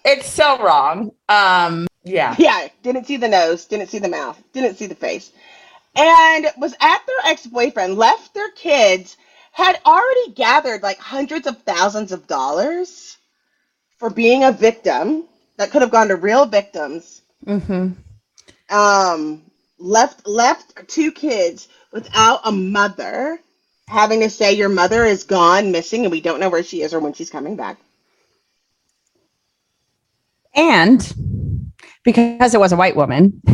it's 0.05 0.28
so 0.28 0.61
wrong. 0.61 1.12
Um, 1.28 1.87
yeah. 2.04 2.34
Yeah, 2.38 2.68
didn't 2.82 3.06
see 3.06 3.16
the 3.16 3.28
nose, 3.28 3.66
didn't 3.66 3.88
see 3.88 3.98
the 3.98 4.08
mouth, 4.08 4.40
didn't 4.52 4.76
see 4.76 4.86
the 4.86 4.94
face. 4.94 5.30
And 5.94 6.46
was 6.58 6.74
at 6.80 7.06
their 7.06 7.32
ex 7.32 7.46
boyfriend, 7.46 7.96
left 7.96 8.34
their 8.34 8.50
kids, 8.50 9.16
had 9.52 9.78
already 9.84 10.32
gathered 10.32 10.82
like 10.82 10.98
hundreds 10.98 11.46
of 11.46 11.62
thousands 11.62 12.12
of 12.12 12.26
dollars 12.26 13.18
for 13.98 14.10
being 14.10 14.44
a 14.44 14.52
victim 14.52 15.24
that 15.58 15.70
could 15.70 15.82
have 15.82 15.90
gone 15.90 16.08
to 16.08 16.16
real 16.16 16.46
victims. 16.46 17.20
Mm-hmm. 17.46 17.92
Um, 18.74 19.42
left 19.78 20.26
left 20.26 20.88
two 20.88 21.12
kids 21.12 21.68
without 21.92 22.40
a 22.44 22.52
mother, 22.52 23.38
having 23.86 24.20
to 24.20 24.30
say 24.30 24.54
your 24.54 24.70
mother 24.70 25.04
is 25.04 25.24
gone, 25.24 25.72
missing, 25.72 26.04
and 26.04 26.10
we 26.10 26.22
don't 26.22 26.40
know 26.40 26.48
where 26.48 26.62
she 26.62 26.82
is 26.82 26.94
or 26.94 27.00
when 27.00 27.12
she's 27.12 27.30
coming 27.30 27.56
back. 27.56 27.78
And 30.54 31.00
because 32.04 32.54
it 32.54 32.60
was 32.60 32.72
a 32.72 32.76
white 32.76 32.96
woman, 32.96 33.40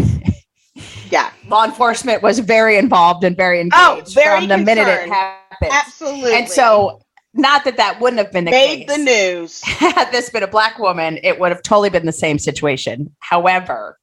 Yeah, 1.11 1.31
law 1.49 1.65
enforcement 1.65 2.23
was 2.23 2.39
very 2.39 2.77
involved 2.77 3.25
and 3.25 3.35
very 3.37 3.61
engaged 3.61 3.77
Oh, 3.79 4.03
very 4.15 4.41
from 4.41 4.49
the 4.49 4.59
minute 4.59 4.87
it 4.87 5.09
happened. 5.09 5.73
absolutely. 5.73 6.35
And 6.35 6.49
so, 6.49 7.01
not 7.35 7.65
that 7.65 7.77
that 7.79 7.99
wouldn't 8.01 8.19
have 8.19 8.31
been 8.31 8.45
the 8.45 8.51
case. 8.51 8.79
made 8.79 8.87
case. 8.89 8.97
the 8.97 9.03
news. 9.05 9.63
Had 9.65 10.11
this 10.13 10.29
been 10.31 10.43
a 10.43 10.47
black 10.49 10.79
woman, 10.79 11.19
it 11.23 11.41
would 11.41 11.51
have 11.51 11.63
totally 11.63 11.89
been 11.91 12.05
the 12.07 12.13
same 12.13 12.39
situation. 12.39 13.15
However, 13.21 13.99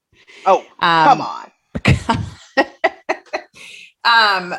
Oh, 0.47 0.59
um, 0.79 1.07
come 1.07 1.21
on. 1.21 1.51
um, 4.03 4.55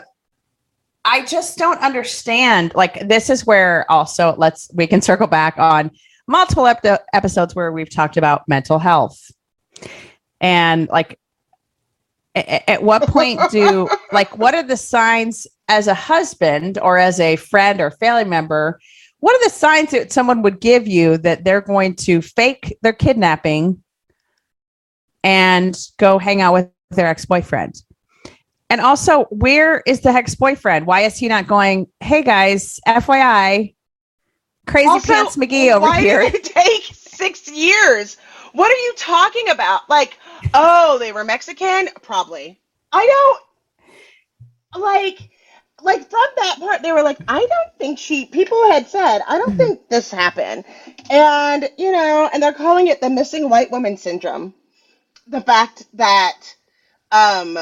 I 1.04 1.24
just 1.24 1.58
don't 1.58 1.80
understand. 1.80 2.72
Like, 2.74 3.06
this 3.08 3.30
is 3.30 3.44
where 3.46 3.84
also 3.90 4.34
let's 4.38 4.70
we 4.74 4.86
can 4.86 5.00
circle 5.02 5.26
back 5.26 5.58
on 5.58 5.90
multiple 6.28 6.66
ep- 6.66 7.04
episodes 7.12 7.54
where 7.54 7.70
we've 7.72 7.90
talked 7.90 8.16
about 8.16 8.42
mental 8.48 8.78
health 8.78 9.20
and 10.40 10.88
like 10.88 11.18
at 12.34 12.82
what 12.82 13.02
point 13.08 13.40
do 13.50 13.88
like 14.12 14.36
what 14.36 14.54
are 14.54 14.62
the 14.62 14.76
signs 14.76 15.46
as 15.68 15.86
a 15.86 15.94
husband 15.94 16.78
or 16.82 16.98
as 16.98 17.18
a 17.18 17.36
friend 17.36 17.80
or 17.80 17.90
family 17.90 18.24
member 18.24 18.78
what 19.20 19.34
are 19.34 19.44
the 19.44 19.50
signs 19.50 19.90
that 19.90 20.12
someone 20.12 20.42
would 20.42 20.60
give 20.60 20.86
you 20.86 21.16
that 21.18 21.44
they're 21.44 21.60
going 21.60 21.94
to 21.94 22.20
fake 22.20 22.76
their 22.82 22.92
kidnapping 22.92 23.82
and 25.24 25.76
go 25.98 26.18
hang 26.18 26.40
out 26.40 26.52
with 26.52 26.70
their 26.90 27.08
ex-boyfriend. 27.08 27.82
And 28.70 28.80
also, 28.80 29.24
where 29.30 29.82
is 29.86 30.00
the 30.00 30.10
ex-boyfriend? 30.10 30.86
Why 30.86 31.00
is 31.00 31.16
he 31.16 31.26
not 31.26 31.48
going, 31.48 31.88
hey 32.00 32.22
guys, 32.22 32.78
FYI, 32.86 33.74
crazy 34.66 34.88
Also, 34.88 35.12
pants 35.12 35.36
McGee 35.36 35.72
over 35.72 35.86
why 35.86 36.00
here? 36.00 36.20
did 36.20 36.34
it 36.36 36.44
take 36.44 36.84
six 36.92 37.50
years? 37.50 38.16
What 38.56 38.72
are 38.72 38.82
you 38.84 38.94
talking 38.96 39.50
about? 39.50 39.88
Like, 39.90 40.18
oh, 40.54 40.98
they 40.98 41.12
were 41.12 41.24
Mexican? 41.24 41.88
Probably. 42.02 42.58
I 42.92 43.06
don't 44.72 44.82
like 44.82 45.30
like 45.82 46.08
from 46.10 46.26
that 46.36 46.56
part 46.58 46.82
they 46.82 46.92
were 46.92 47.02
like, 47.02 47.18
I 47.28 47.40
don't 47.40 47.78
think 47.78 47.98
she 47.98 48.24
people 48.26 48.70
had 48.70 48.88
said, 48.88 49.20
I 49.28 49.38
don't 49.38 49.56
think 49.56 49.88
this 49.90 50.10
happened. 50.10 50.64
And 51.10 51.68
you 51.76 51.92
know, 51.92 52.30
and 52.32 52.42
they're 52.42 52.54
calling 52.54 52.88
it 52.88 53.00
the 53.02 53.10
missing 53.10 53.50
white 53.50 53.70
woman 53.70 53.98
syndrome. 53.98 54.54
The 55.26 55.42
fact 55.42 55.84
that 55.94 56.38
um 57.12 57.58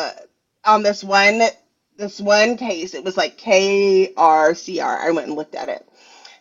on 0.65 0.85
this 0.85 1.05
one 1.05 1.43
this 1.97 2.21
one 2.21 2.57
case, 2.57 2.95
it 2.95 3.05
was 3.05 3.17
like 3.17 3.39
KRCR. 3.39 5.01
I 5.01 5.11
went 5.11 5.29
and 5.29 5.37
looked 5.37 5.57
at 5.57 5.69
it. 5.69 5.89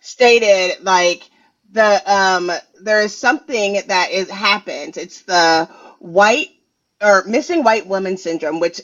Stated 0.01 0.83
like 0.83 1.29
the 1.73 2.01
um 2.13 2.51
there 2.81 3.01
is 3.01 3.17
something 3.17 3.81
that 3.87 4.11
is 4.11 4.29
happens. 4.31 4.97
It's 4.97 5.23
the 5.23 5.69
white 5.99 6.51
or 7.01 7.25
missing 7.27 7.63
white 7.63 7.87
woman 7.87 8.17
syndrome, 8.17 8.61
which 8.61 8.81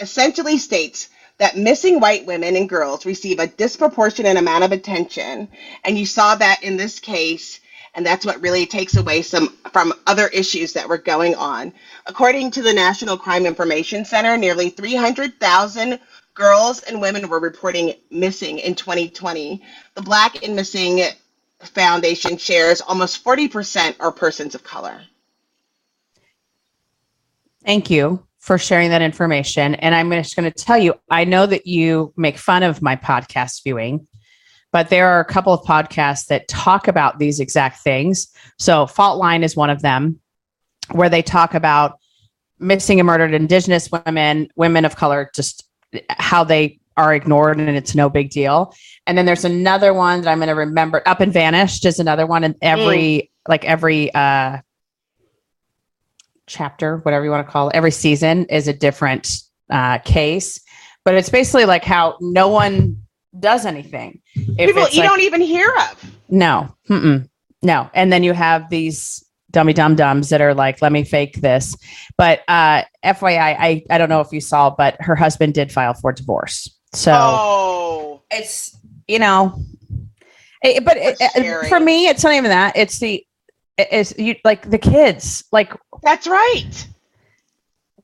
essentially 0.00 0.58
states 0.58 1.08
that 1.38 1.58
missing 1.58 2.00
white 2.00 2.26
women 2.26 2.56
and 2.56 2.68
girls 2.70 3.06
receive 3.06 3.40
a 3.40 3.48
disproportionate 3.48 4.38
amount 4.38 4.64
of 4.64 4.72
attention. 4.72 5.48
And 5.84 5.98
you 5.98 6.06
saw 6.06 6.36
that 6.36 6.62
in 6.64 6.78
this 6.78 7.00
case, 7.00 7.60
and 7.94 8.06
that's 8.06 8.26
what 8.26 8.40
really 8.42 8.66
takes 8.66 8.96
away 8.96 9.22
some 9.22 9.56
from 9.72 9.94
other 10.06 10.28
issues 10.28 10.74
that 10.74 10.88
were 10.88 10.98
going 10.98 11.36
on. 11.36 11.74
According 12.06 12.52
to 12.52 12.62
the 12.62 12.74
National 12.74 13.18
Crime 13.18 13.46
Information 13.46 14.04
Center, 14.06 14.38
nearly 14.38 14.70
300,000 14.70 16.00
girls 16.34 16.82
and 16.82 17.00
women 17.02 17.28
were 17.28 17.40
reporting 17.40 17.94
missing 18.10 18.60
in 18.60 18.74
2020. 18.76 19.62
The 19.94 20.02
Black 20.02 20.44
and 20.44 20.56
Missing 20.56 21.02
Foundation 21.68 22.36
shares 22.36 22.80
almost 22.80 23.24
40% 23.24 23.96
are 24.00 24.12
persons 24.12 24.54
of 24.54 24.62
color. 24.64 25.02
Thank 27.64 27.90
you 27.90 28.24
for 28.38 28.58
sharing 28.58 28.90
that 28.90 29.02
information. 29.02 29.74
And 29.74 29.94
I'm 29.94 30.10
just 30.12 30.36
going 30.36 30.50
to 30.50 30.64
tell 30.64 30.78
you, 30.78 30.94
I 31.10 31.24
know 31.24 31.46
that 31.46 31.66
you 31.66 32.12
make 32.16 32.38
fun 32.38 32.62
of 32.62 32.80
my 32.80 32.94
podcast 32.94 33.64
viewing, 33.64 34.06
but 34.70 34.88
there 34.88 35.08
are 35.08 35.20
a 35.20 35.24
couple 35.24 35.52
of 35.52 35.66
podcasts 35.66 36.26
that 36.26 36.46
talk 36.46 36.86
about 36.86 37.18
these 37.18 37.40
exact 37.40 37.80
things. 37.80 38.28
So, 38.58 38.86
Fault 38.86 39.18
Line 39.18 39.42
is 39.42 39.56
one 39.56 39.70
of 39.70 39.82
them, 39.82 40.20
where 40.92 41.08
they 41.08 41.22
talk 41.22 41.54
about 41.54 41.98
missing 42.60 43.00
and 43.00 43.06
murdered 43.06 43.34
Indigenous 43.34 43.90
women, 43.90 44.48
women 44.54 44.84
of 44.84 44.94
color, 44.94 45.28
just 45.34 45.68
how 46.10 46.44
they 46.44 46.78
are 46.96 47.14
ignored 47.14 47.58
and 47.58 47.68
it's 47.70 47.94
no 47.94 48.08
big 48.08 48.30
deal. 48.30 48.74
And 49.06 49.16
then 49.18 49.26
there's 49.26 49.44
another 49.44 49.92
one 49.92 50.22
that 50.22 50.30
I'm 50.30 50.38
going 50.38 50.48
to 50.48 50.54
remember. 50.54 51.02
Up 51.06 51.20
and 51.20 51.32
Vanished 51.32 51.84
is 51.84 51.98
another 52.00 52.26
one, 52.26 52.42
and 52.44 52.54
every 52.62 53.30
like 53.48 53.64
every 53.64 54.12
uh 54.14 54.58
chapter, 56.46 56.98
whatever 56.98 57.24
you 57.24 57.30
want 57.30 57.46
to 57.46 57.50
call 57.52 57.68
it, 57.68 57.74
every 57.76 57.90
season 57.90 58.46
is 58.46 58.68
a 58.68 58.72
different 58.72 59.28
uh, 59.70 59.98
case. 59.98 60.60
But 61.04 61.14
it's 61.14 61.28
basically 61.28 61.64
like 61.66 61.84
how 61.84 62.16
no 62.20 62.48
one 62.48 63.02
does 63.38 63.66
anything. 63.66 64.20
If 64.34 64.56
People 64.68 64.88
you 64.90 65.00
like- 65.00 65.08
don't 65.08 65.20
even 65.20 65.40
hear 65.40 65.72
of. 65.90 66.12
no, 66.28 66.74
mm-mm, 66.88 67.28
no. 67.62 67.90
And 67.94 68.12
then 68.12 68.22
you 68.22 68.32
have 68.32 68.68
these 68.70 69.22
dummy 69.50 69.72
dum 69.72 69.94
dums 69.96 70.28
that 70.30 70.40
are 70.40 70.54
like, 70.54 70.82
let 70.82 70.92
me 70.92 71.04
fake 71.04 71.40
this. 71.40 71.76
But 72.18 72.40
uh, 72.48 72.82
FYI, 73.04 73.56
I, 73.58 73.84
I 73.88 73.98
don't 73.98 74.08
know 74.08 74.20
if 74.20 74.32
you 74.32 74.40
saw, 74.40 74.70
but 74.70 74.96
her 75.00 75.14
husband 75.14 75.54
did 75.54 75.72
file 75.72 75.94
for 75.94 76.12
divorce. 76.12 76.68
So 76.92 77.12
oh. 77.14 78.22
it's, 78.30 78.76
you 79.06 79.18
know, 79.18 79.62
it, 80.62 80.84
but 80.84 80.96
it, 80.96 81.20
uh, 81.20 81.68
for 81.68 81.80
me, 81.80 82.06
it's 82.08 82.24
not 82.24 82.32
even 82.32 82.50
that. 82.50 82.76
It's 82.76 82.98
the, 82.98 83.24
it's 83.78 84.16
you 84.18 84.36
like 84.44 84.68
the 84.70 84.78
kids, 84.78 85.44
like 85.52 85.72
That's 86.02 86.26
right. 86.26 86.88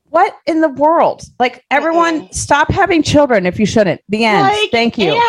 what 0.09 0.37
in 0.45 0.61
the 0.61 0.69
world? 0.69 1.23
Like 1.39 1.65
everyone, 1.71 2.31
stop 2.31 2.69
having 2.69 3.01
children 3.01 3.45
if 3.45 3.59
you 3.59 3.65
shouldn't. 3.65 4.01
The 4.09 4.25
end. 4.25 4.41
Like, 4.41 4.71
Thank 4.71 4.97
you. 4.97 5.19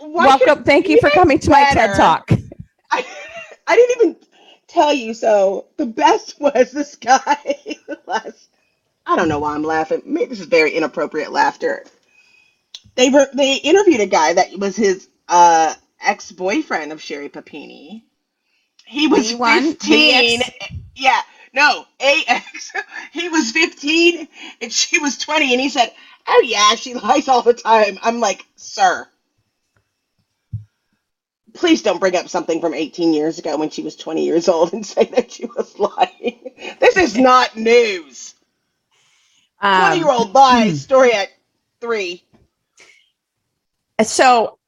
Welcome. 0.00 0.64
Thank 0.64 0.88
you 0.88 0.98
for 1.00 1.10
coming 1.10 1.38
to 1.38 1.50
my 1.50 1.64
TED 1.72 1.96
Talk. 1.96 2.30
I, 2.90 3.06
I 3.66 3.76
didn't 3.76 3.96
even 3.96 4.16
tell 4.66 4.92
you. 4.92 5.14
So 5.14 5.66
the 5.76 5.86
best 5.86 6.36
was 6.40 6.72
this 6.72 6.96
guy. 7.00 7.56
last, 8.06 8.48
I 9.06 9.16
don't 9.16 9.28
know 9.28 9.38
why 9.38 9.54
I'm 9.54 9.62
laughing. 9.62 10.02
Maybe 10.04 10.26
this 10.26 10.40
is 10.40 10.46
very 10.46 10.72
inappropriate 10.72 11.32
laughter. 11.32 11.84
They 12.96 13.10
were 13.10 13.28
they 13.34 13.56
interviewed 13.56 14.00
a 14.00 14.06
guy 14.06 14.34
that 14.34 14.58
was 14.58 14.76
his 14.76 15.08
uh, 15.28 15.74
ex 16.00 16.32
boyfriend 16.32 16.92
of 16.92 17.02
Sherri 17.02 17.28
Papini. 17.28 18.04
He 18.86 19.06
was 19.08 19.30
The 19.30 19.36
one? 19.36 19.76
15. 19.76 20.42
ex? 20.42 20.50
Yeah, 20.96 21.20
no, 21.54 21.86
AX. 22.00 22.72
He 23.12 23.28
was 23.28 23.52
15 23.52 24.28
and 24.62 24.72
she 24.72 24.98
was 24.98 25.18
20, 25.18 25.52
and 25.52 25.60
he 25.60 25.68
said, 25.68 25.92
"Oh 26.26 26.42
yeah, 26.44 26.74
she 26.76 26.94
lies 26.94 27.28
all 27.28 27.42
the 27.42 27.54
time." 27.54 27.98
I'm 28.02 28.20
like, 28.20 28.44
"Sir, 28.56 29.06
please 31.54 31.82
don't 31.82 32.00
bring 32.00 32.16
up 32.16 32.28
something 32.28 32.60
from 32.60 32.74
18 32.74 33.14
years 33.14 33.38
ago 33.38 33.56
when 33.56 33.70
she 33.70 33.82
was 33.82 33.96
20 33.96 34.24
years 34.24 34.48
old 34.48 34.72
and 34.72 34.86
say 34.94 35.04
that 35.06 35.32
she 35.32 35.46
was 35.46 35.78
lying. 35.78 36.76
This 36.80 36.96
is 36.96 37.16
not 37.16 37.56
news. 37.56 38.34
20 39.72 39.96
Um, 39.96 39.98
year 39.98 40.10
old 40.10 40.34
lies. 40.34 40.80
Story 40.80 41.12
at 41.12 41.28
three. 41.80 42.24
So 44.02 44.58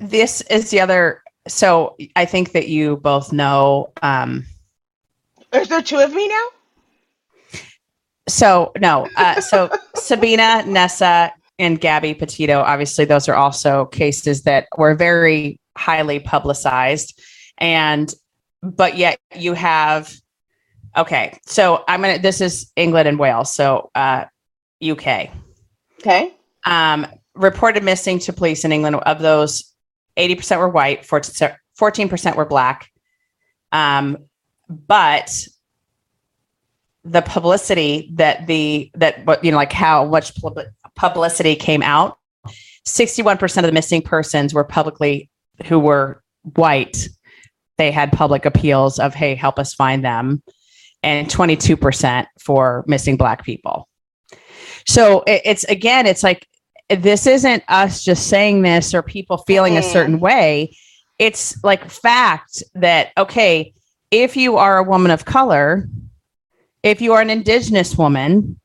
this 0.00 0.40
is 0.42 0.70
the 0.70 0.80
other. 0.80 1.22
So 1.46 1.96
I 2.16 2.24
think 2.24 2.52
that 2.52 2.68
you 2.68 2.96
both 2.96 3.32
know. 3.32 3.92
Um, 4.02 4.46
Is 5.52 5.68
there 5.68 5.82
two 5.82 5.98
of 5.98 6.12
me 6.12 6.28
now? 6.28 6.48
so 8.28 8.72
no. 8.80 9.08
Uh, 9.16 9.40
so 9.40 9.70
Sabina, 9.96 10.64
Nessa, 10.66 11.32
and 11.58 11.80
Gabby 11.80 12.14
Petito. 12.14 12.60
Obviously, 12.60 13.04
those 13.04 13.28
are 13.28 13.34
also 13.34 13.86
cases 13.86 14.42
that 14.42 14.66
were 14.76 14.94
very 14.94 15.60
highly 15.76 16.20
publicized, 16.20 17.20
and 17.58 18.12
but 18.62 18.96
yet 18.96 19.18
you 19.36 19.52
have. 19.54 20.14
Okay, 20.96 21.38
so 21.44 21.84
I'm 21.88 22.00
gonna. 22.00 22.18
This 22.18 22.40
is 22.40 22.70
England 22.76 23.08
and 23.08 23.18
Wales. 23.18 23.52
So 23.52 23.90
uh, 23.94 24.24
UK. 24.82 25.30
Okay. 26.00 26.34
um, 26.66 27.06
reported 27.34 27.82
missing 27.82 28.18
to 28.20 28.32
police 28.32 28.64
in 28.64 28.72
England. 28.72 28.96
Of 28.96 29.20
those, 29.20 29.72
80% 30.16 30.58
were 30.58 30.68
white, 30.68 31.02
14% 31.02 32.36
were 32.36 32.44
black. 32.44 32.90
Um, 33.72 34.18
but 34.68 35.46
the 37.04 37.22
publicity 37.22 38.10
that 38.14 38.46
the, 38.46 38.90
that 38.94 39.26
what, 39.26 39.44
you 39.44 39.50
know, 39.50 39.56
like 39.56 39.72
how 39.72 40.04
much 40.04 40.40
pub- 40.40 40.58
publicity 40.94 41.56
came 41.56 41.82
out, 41.82 42.18
61% 42.86 43.56
of 43.58 43.64
the 43.64 43.72
missing 43.72 44.02
persons 44.02 44.54
were 44.54 44.64
publicly, 44.64 45.28
who 45.66 45.78
were 45.78 46.22
white. 46.54 47.08
They 47.76 47.90
had 47.90 48.12
public 48.12 48.44
appeals 48.44 48.98
of, 48.98 49.14
hey, 49.14 49.34
help 49.34 49.58
us 49.58 49.74
find 49.74 50.04
them. 50.04 50.42
And 51.02 51.28
22% 51.28 52.26
for 52.38 52.84
missing 52.86 53.16
black 53.16 53.44
people. 53.44 53.88
So 54.86 55.22
it, 55.26 55.42
it's 55.44 55.64
again, 55.64 56.06
it's 56.06 56.22
like 56.22 56.46
this 56.88 57.26
isn't 57.26 57.62
us 57.68 58.02
just 58.04 58.26
saying 58.28 58.62
this 58.62 58.94
or 58.94 59.02
people 59.02 59.38
feeling 59.38 59.76
a 59.76 59.80
Mm-mm. 59.80 59.92
certain 59.92 60.20
way. 60.20 60.76
It's 61.18 61.62
like 61.64 61.90
fact 61.90 62.62
that 62.74 63.12
okay, 63.16 63.72
if 64.10 64.36
you 64.36 64.56
are 64.56 64.78
a 64.78 64.82
woman 64.82 65.10
of 65.10 65.24
color, 65.24 65.88
if 66.82 67.00
you 67.00 67.12
are 67.14 67.20
an 67.20 67.30
indigenous 67.30 67.96
woman, 67.96 68.60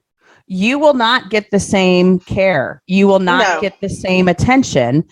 you 0.47 0.79
will 0.79 0.93
not 0.95 1.29
get 1.29 1.51
the 1.51 1.59
same 1.59 2.19
care. 2.19 2.81
You 2.87 3.07
will 3.07 3.19
not 3.19 3.55
No. 3.55 3.61
get 3.61 3.79
the 3.81 3.89
same 3.89 4.27
attention. 4.27 5.05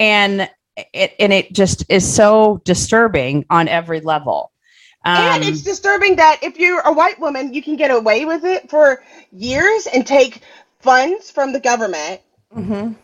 And 0.00 0.48
it 0.92 1.14
and 1.18 1.32
it 1.32 1.52
just 1.52 1.84
is 1.88 2.10
so 2.10 2.60
disturbing 2.64 3.44
on 3.50 3.68
every 3.68 4.00
level. 4.00 4.50
and 5.04 5.42
Um, 5.44 5.48
it's 5.48 5.62
disturbing 5.62 6.16
that 6.16 6.38
if 6.42 6.58
you're 6.58 6.80
a 6.80 6.92
white 6.92 7.20
woman, 7.20 7.52
you 7.52 7.62
can 7.62 7.76
get 7.76 7.90
away 7.90 8.24
with 8.24 8.44
it 8.44 8.70
for 8.70 9.02
years 9.32 9.86
and 9.86 10.06
take 10.06 10.40
funds 10.80 11.30
from 11.30 11.52
the 11.52 11.60
government. 11.60 12.20
Mhm. 12.56 12.96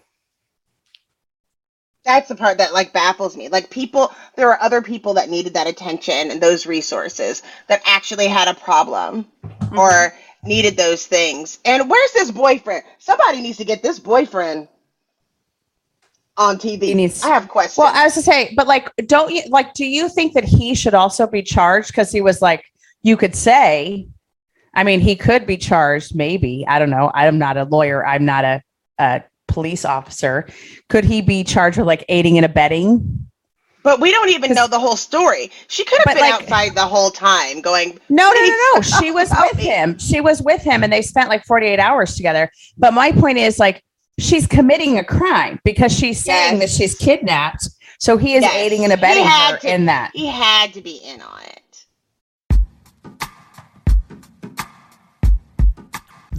That's 2.04 2.28
the 2.28 2.34
part 2.34 2.58
that 2.58 2.72
like 2.72 2.92
baffles 2.92 3.36
me. 3.36 3.48
Like 3.48 3.70
people, 3.70 4.12
there 4.36 4.50
are 4.50 4.60
other 4.62 4.80
people 4.82 5.14
that 5.14 5.28
needed 5.28 5.54
that 5.54 5.66
attention 5.66 6.30
and 6.30 6.40
those 6.40 6.66
resources 6.66 7.42
that 7.68 7.82
actually 7.86 8.26
had 8.28 8.48
a 8.48 8.54
problem 8.54 9.26
Mm-hmm. 9.70 9.78
or 9.78 10.12
needed 10.42 10.76
those 10.76 11.06
things. 11.06 11.60
And 11.64 11.88
where's 11.88 12.12
this 12.12 12.30
boyfriend? 12.32 12.82
Somebody 12.98 13.40
needs 13.40 13.58
to 13.58 13.64
get 13.64 13.82
this 13.84 14.00
boyfriend 14.00 14.66
on 16.36 16.56
TV. 16.58 16.82
He 16.82 16.94
needs- 16.94 17.22
I 17.22 17.28
have 17.28 17.48
questions. 17.48 17.78
Well, 17.78 17.92
I 17.94 18.04
was 18.04 18.14
to 18.14 18.22
say, 18.22 18.52
but 18.56 18.66
like, 18.66 18.90
don't 19.06 19.32
you 19.32 19.42
like? 19.48 19.74
Do 19.74 19.84
you 19.86 20.08
think 20.08 20.32
that 20.34 20.44
he 20.44 20.74
should 20.74 20.94
also 20.94 21.26
be 21.26 21.42
charged 21.42 21.88
because 21.88 22.10
he 22.10 22.20
was 22.20 22.42
like, 22.42 22.64
you 23.02 23.16
could 23.16 23.36
say, 23.36 24.08
I 24.74 24.82
mean, 24.84 25.00
he 25.00 25.14
could 25.16 25.46
be 25.46 25.56
charged, 25.56 26.16
maybe. 26.16 26.64
I 26.66 26.78
don't 26.80 26.90
know. 26.90 27.10
I'm 27.14 27.38
not 27.38 27.56
a 27.56 27.64
lawyer. 27.64 28.04
I'm 28.04 28.24
not 28.24 28.44
a, 28.44 28.62
a 28.98 29.22
police 29.50 29.84
officer. 29.84 30.48
Could 30.88 31.04
he 31.04 31.20
be 31.20 31.44
charged 31.44 31.76
with 31.78 31.86
like 31.86 32.04
aiding 32.08 32.36
and 32.38 32.44
abetting? 32.46 33.26
But 33.82 33.98
we 34.00 34.10
don't 34.10 34.28
even 34.28 34.52
know 34.52 34.66
the 34.66 34.78
whole 34.78 34.96
story. 34.96 35.50
She 35.68 35.84
could 35.84 35.98
have 36.04 36.14
been 36.14 36.22
like- 36.22 36.34
outside 36.34 36.74
the 36.74 36.86
whole 36.86 37.10
time 37.10 37.60
going, 37.62 37.98
No, 38.10 38.30
no, 38.30 38.40
no, 38.44 38.56
no. 38.74 38.80
She 38.82 39.10
was 39.10 39.30
with 39.30 39.58
him. 39.58 39.98
She 39.98 40.20
was 40.20 40.42
with 40.42 40.62
him 40.62 40.82
and 40.82 40.92
they 40.92 41.00
spent 41.02 41.28
like 41.30 41.44
48 41.46 41.78
hours 41.78 42.14
together. 42.14 42.50
But 42.76 42.92
my 42.94 43.10
point 43.12 43.38
is 43.38 43.58
like 43.58 43.82
she's 44.18 44.46
committing 44.46 44.98
a 44.98 45.04
crime 45.04 45.60
because 45.64 45.92
she's 45.96 46.22
saying 46.22 46.60
Yes. 46.60 46.76
that 46.76 46.76
she's 46.76 46.94
kidnapped. 46.94 47.68
So 47.98 48.18
he 48.18 48.34
is 48.34 48.42
Yes. 48.42 48.54
aiding 48.54 48.84
and 48.84 48.92
abetting 48.92 49.24
had 49.24 49.52
her 49.52 49.58
to- 49.60 49.74
in 49.74 49.86
that. 49.86 50.10
he 50.14 50.26
had 50.26 50.74
to 50.74 50.82
be 50.82 50.96
in 50.96 51.22
on 51.22 51.40
it. 51.46 51.59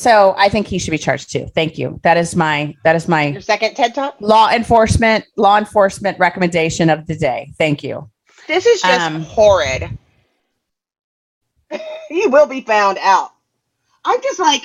So 0.00 0.34
I 0.38 0.48
think 0.48 0.66
he 0.66 0.78
should 0.78 0.92
be 0.92 0.98
charged 0.98 1.30
too. 1.30 1.46
Thank 1.54 1.76
you. 1.76 2.00
That 2.04 2.16
is 2.16 2.34
my 2.34 2.74
that 2.84 2.96
is 2.96 3.06
my 3.06 3.26
Your 3.26 3.42
second 3.42 3.74
TED 3.74 3.94
Talk? 3.94 4.16
law 4.20 4.48
enforcement 4.50 5.26
law 5.36 5.58
enforcement 5.58 6.18
recommendation 6.18 6.88
of 6.88 7.06
the 7.06 7.14
day. 7.14 7.52
Thank 7.58 7.84
you. 7.84 8.08
This 8.48 8.64
is 8.64 8.80
just 8.80 8.98
Um, 8.98 9.20
horrid. 9.24 9.98
he 12.08 12.26
will 12.28 12.46
be 12.46 12.62
found 12.62 12.96
out. 13.02 13.32
I'm 14.06 14.22
just 14.22 14.40
like, 14.40 14.62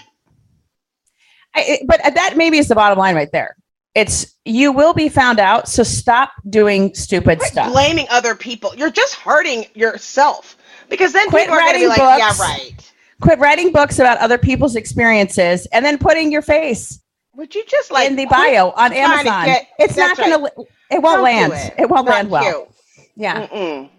I, 1.54 1.80
but 1.86 2.00
that 2.02 2.38
maybe 2.38 2.58
is 2.58 2.70
the 2.70 2.76
bottom 2.76 2.98
line 2.98 3.16
right 3.16 3.32
there. 3.34 3.58
It's 3.94 4.38
you 4.46 4.72
will 4.72 4.94
be 4.94 5.10
found 5.10 5.42
out. 5.42 5.68
So 5.68 5.84
stop 5.84 6.32
doing 6.50 6.96
stupid 6.96 7.42
stuff. 7.42 7.74
blaming 7.74 8.08
other 8.10 8.36
people. 8.36 8.74
You're 8.78 8.90
just 8.90 9.16
hurting 9.16 9.66
yourself. 9.74 10.56
Because 10.88 11.12
then 11.12 11.28
Quit 11.28 11.48
people 11.48 11.56
are 11.56 11.60
going 11.60 11.74
to 11.74 11.80
be 11.80 11.88
like, 11.88 11.98
writing 11.98 12.20
yeah, 12.20 12.42
right. 12.42 12.94
Quit 13.22 13.40
writing 13.40 13.72
books 13.72 14.00
about 14.00 14.18
other 14.18 14.38
people's 14.38 14.76
experiences 14.76 15.66
and 15.68 15.86
then 15.86 15.98
putting 15.98 16.32
your 16.32 16.42
face 16.42 17.00
Would 17.36 17.56
you 17.56 17.64
just 17.66 17.90
like 17.92 18.10
in 18.10 18.16
the 18.16 18.26
bio 18.26 18.72
on 18.72 18.92
Amazon. 18.94 19.46
get- 19.46 19.68
it's 19.80 19.96
not 19.98 20.18
going 20.18 20.32
to. 20.32 20.46
It 20.92 21.02
won't 21.02 21.16
Don't 21.18 21.24
land. 21.24 21.54
it. 21.54 21.74
It, 21.80 21.90
won't 21.90 22.06
Not 22.06 22.16
land 22.16 22.30
well. 22.30 22.44
cute. 22.44 23.08
Yeah, 23.16 23.48
Mm-mm. 23.48 23.90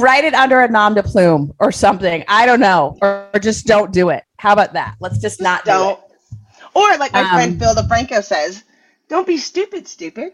write 0.00 0.24
it 0.24 0.34
under 0.34 0.60
a 0.60 0.68
nom 0.68 0.94
de 0.94 1.02
plume 1.02 1.52
or 1.60 1.70
something. 1.72 2.24
I 2.28 2.44
don't 2.46 2.60
know, 2.60 2.98
or, 3.00 3.28
or 3.32 3.38
just 3.40 3.66
don't 3.66 3.92
do 3.92 4.10
it. 4.10 4.24
How 4.38 4.52
about 4.52 4.72
that? 4.74 4.96
Let's 5.00 5.18
just 5.18 5.40
not 5.40 5.64
do 5.64 5.70
Don't. 5.70 5.98
it. 5.98 6.36
Or 6.74 6.96
like 6.98 7.12
my 7.12 7.20
Um, 7.20 7.28
friend 7.30 7.58
Phil 7.58 7.74
DeFranco 7.74 8.22
says, 8.22 8.64
don't 9.08 9.26
be 9.26 9.38
stupid, 9.38 9.86
stupid. 9.88 10.32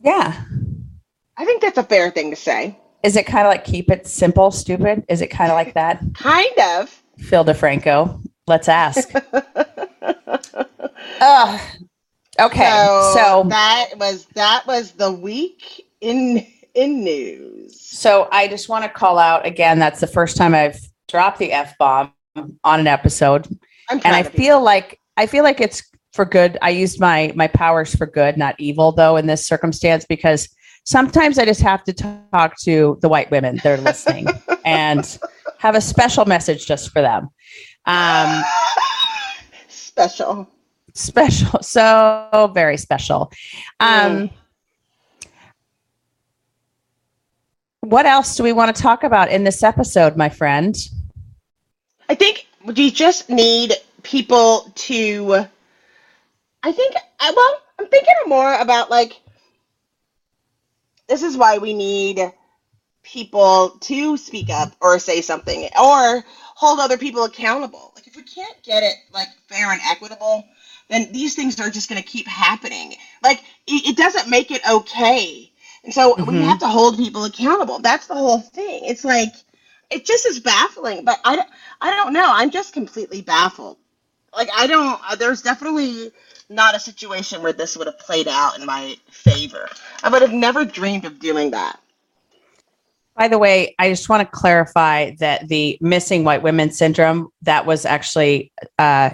Yeah. 0.00 0.40
I 1.36 1.44
think 1.44 1.60
that's 1.60 1.76
a 1.76 1.82
fair 1.82 2.10
thing 2.10 2.30
to 2.30 2.36
say. 2.36 2.78
Is 3.02 3.16
it 3.16 3.26
kind 3.26 3.46
of 3.46 3.50
like 3.50 3.64
keep 3.64 3.90
it 3.90 4.06
simple, 4.06 4.50
stupid? 4.50 5.04
Is 5.08 5.20
it 5.20 5.26
kind 5.30 5.50
of 5.50 5.56
like 5.56 5.74
that? 5.74 6.02
Kind 6.14 6.58
of. 6.58 7.02
Phil 7.18 7.44
DeFranco. 7.44 8.22
Let's 8.46 8.68
ask. 8.68 9.10
Ugh. 11.20 11.60
Okay, 12.38 12.68
So, 12.68 13.12
so 13.14 13.44
that 13.48 13.92
was 13.96 14.26
that 14.34 14.66
was 14.66 14.92
the 14.92 15.10
week 15.10 15.86
in 16.02 16.46
in 16.74 17.02
news. 17.02 17.80
So 17.80 18.28
I 18.30 18.46
just 18.46 18.68
want 18.68 18.84
to 18.84 18.90
call 18.90 19.18
out 19.18 19.46
again. 19.46 19.78
That's 19.78 20.00
the 20.00 20.06
first 20.06 20.36
time 20.36 20.54
I've 20.54 20.78
dropped 21.08 21.38
the 21.38 21.52
f 21.52 21.76
bomb 21.78 22.12
on 22.62 22.80
an 22.80 22.86
episode, 22.86 23.48
and 23.90 24.04
I 24.04 24.22
feel 24.22 24.62
like 24.62 25.00
I 25.16 25.26
feel 25.26 25.44
like 25.44 25.60
it's 25.62 25.82
for 26.12 26.26
good. 26.26 26.58
I 26.60 26.70
used 26.70 27.00
my 27.00 27.32
my 27.34 27.48
powers 27.48 27.94
for 27.94 28.06
good, 28.06 28.36
not 28.36 28.54
evil, 28.58 28.92
though, 28.92 29.16
in 29.16 29.26
this 29.26 29.46
circumstance 29.46 30.04
because 30.04 30.48
sometimes 30.86 31.38
I 31.38 31.44
just 31.44 31.60
have 31.60 31.84
to 31.84 31.92
talk 31.92 32.56
to 32.62 32.98
the 33.02 33.08
white 33.08 33.30
women 33.30 33.60
that 33.62 33.78
are 33.78 33.82
listening 33.82 34.26
and 34.64 35.18
have 35.58 35.74
a 35.74 35.80
special 35.80 36.24
message 36.24 36.66
just 36.66 36.90
for 36.90 37.02
them. 37.02 37.28
Um, 37.84 38.42
special. 39.68 40.48
special, 40.94 41.62
so 41.62 42.50
very 42.54 42.76
special. 42.76 43.30
Um, 43.80 44.30
what 47.80 48.06
else 48.06 48.36
do 48.36 48.42
we 48.42 48.52
want 48.52 48.74
to 48.74 48.82
talk 48.82 49.04
about 49.04 49.30
in 49.30 49.44
this 49.44 49.62
episode, 49.62 50.16
my 50.16 50.28
friend? 50.28 50.76
I 52.08 52.14
think 52.14 52.46
we 52.64 52.90
just 52.90 53.28
need 53.28 53.74
people 54.02 54.72
to. 54.74 55.46
I 56.62 56.72
think. 56.72 56.94
Well, 57.20 57.60
I'm 57.78 57.88
thinking 57.88 58.14
more 58.26 58.54
about 58.54 58.90
like. 58.90 59.20
This 61.08 61.22
is 61.22 61.36
why 61.36 61.58
we 61.58 61.74
need 61.74 62.20
people 63.04 63.70
to 63.82 64.18
speak 64.18 64.50
up 64.50 64.76
or 64.82 65.00
say 65.00 65.22
something 65.22 65.68
or 65.80 66.24
hold 66.56 66.80
other 66.80 66.98
people 66.98 67.24
accountable. 67.24 67.92
Like 67.96 68.08
if 68.08 68.16
we 68.16 68.24
can't 68.24 68.62
get 68.64 68.84
it 68.84 68.96
like 69.12 69.28
fair 69.48 69.72
and 69.72 69.82
equitable, 69.86 70.44
then 70.90 71.12
these 71.12 71.36
things 71.36 71.60
are 71.60 71.70
just 71.70 71.90
going 71.90 72.02
to 72.02 72.08
keep 72.08 72.28
happening. 72.28 72.94
Like 73.24 73.40
it, 73.68 73.88
it 73.90 73.96
doesn't 73.98 74.30
make 74.30 74.52
it 74.52 74.62
okay. 74.70 75.50
And 75.84 75.94
so 75.94 76.16
we 76.26 76.36
Mhm. 76.36 76.46
have 76.48 76.60
to 76.60 76.68
hold 76.68 76.98
people 76.98 77.24
accountable. 77.24 77.80
That's 77.80 78.08
the 78.08 78.16
whole 78.16 78.40
thing. 78.40 78.86
It's 78.86 79.04
like 79.06 79.34
it 79.90 80.06
just 80.06 80.26
is 80.26 80.40
baffling, 80.40 81.04
but 81.04 81.18
I 81.24 81.36
don't, 81.36 81.48
I 81.80 81.92
don't 81.92 82.14
know. 82.14 82.26
I'm 82.28 82.50
just 82.50 82.74
completely 82.74 83.22
baffled. 83.22 83.78
Like 84.36 84.50
I 84.56 84.68
don't. 84.68 85.00
There's 85.18 85.42
definitely 85.42 86.12
not 86.48 86.74
a 86.74 86.80
situation 86.80 87.42
where 87.42 87.52
this 87.52 87.76
would 87.76 87.86
have 87.86 87.98
played 87.98 88.28
out 88.28 88.58
in 88.58 88.64
my 88.64 88.96
favor. 89.10 89.68
I 90.02 90.08
would 90.08 90.22
have 90.22 90.32
never 90.32 90.64
dreamed 90.64 91.04
of 91.04 91.18
doing 91.18 91.50
that. 91.50 91.80
By 93.16 93.28
the 93.28 93.38
way, 93.38 93.74
I 93.78 93.88
just 93.88 94.08
want 94.08 94.20
to 94.20 94.36
clarify 94.36 95.12
that 95.18 95.48
the 95.48 95.78
missing 95.80 96.22
white 96.24 96.42
women 96.42 96.70
syndrome 96.70 97.28
that 97.42 97.64
was 97.64 97.86
actually 97.86 98.52
uh, 98.78 99.10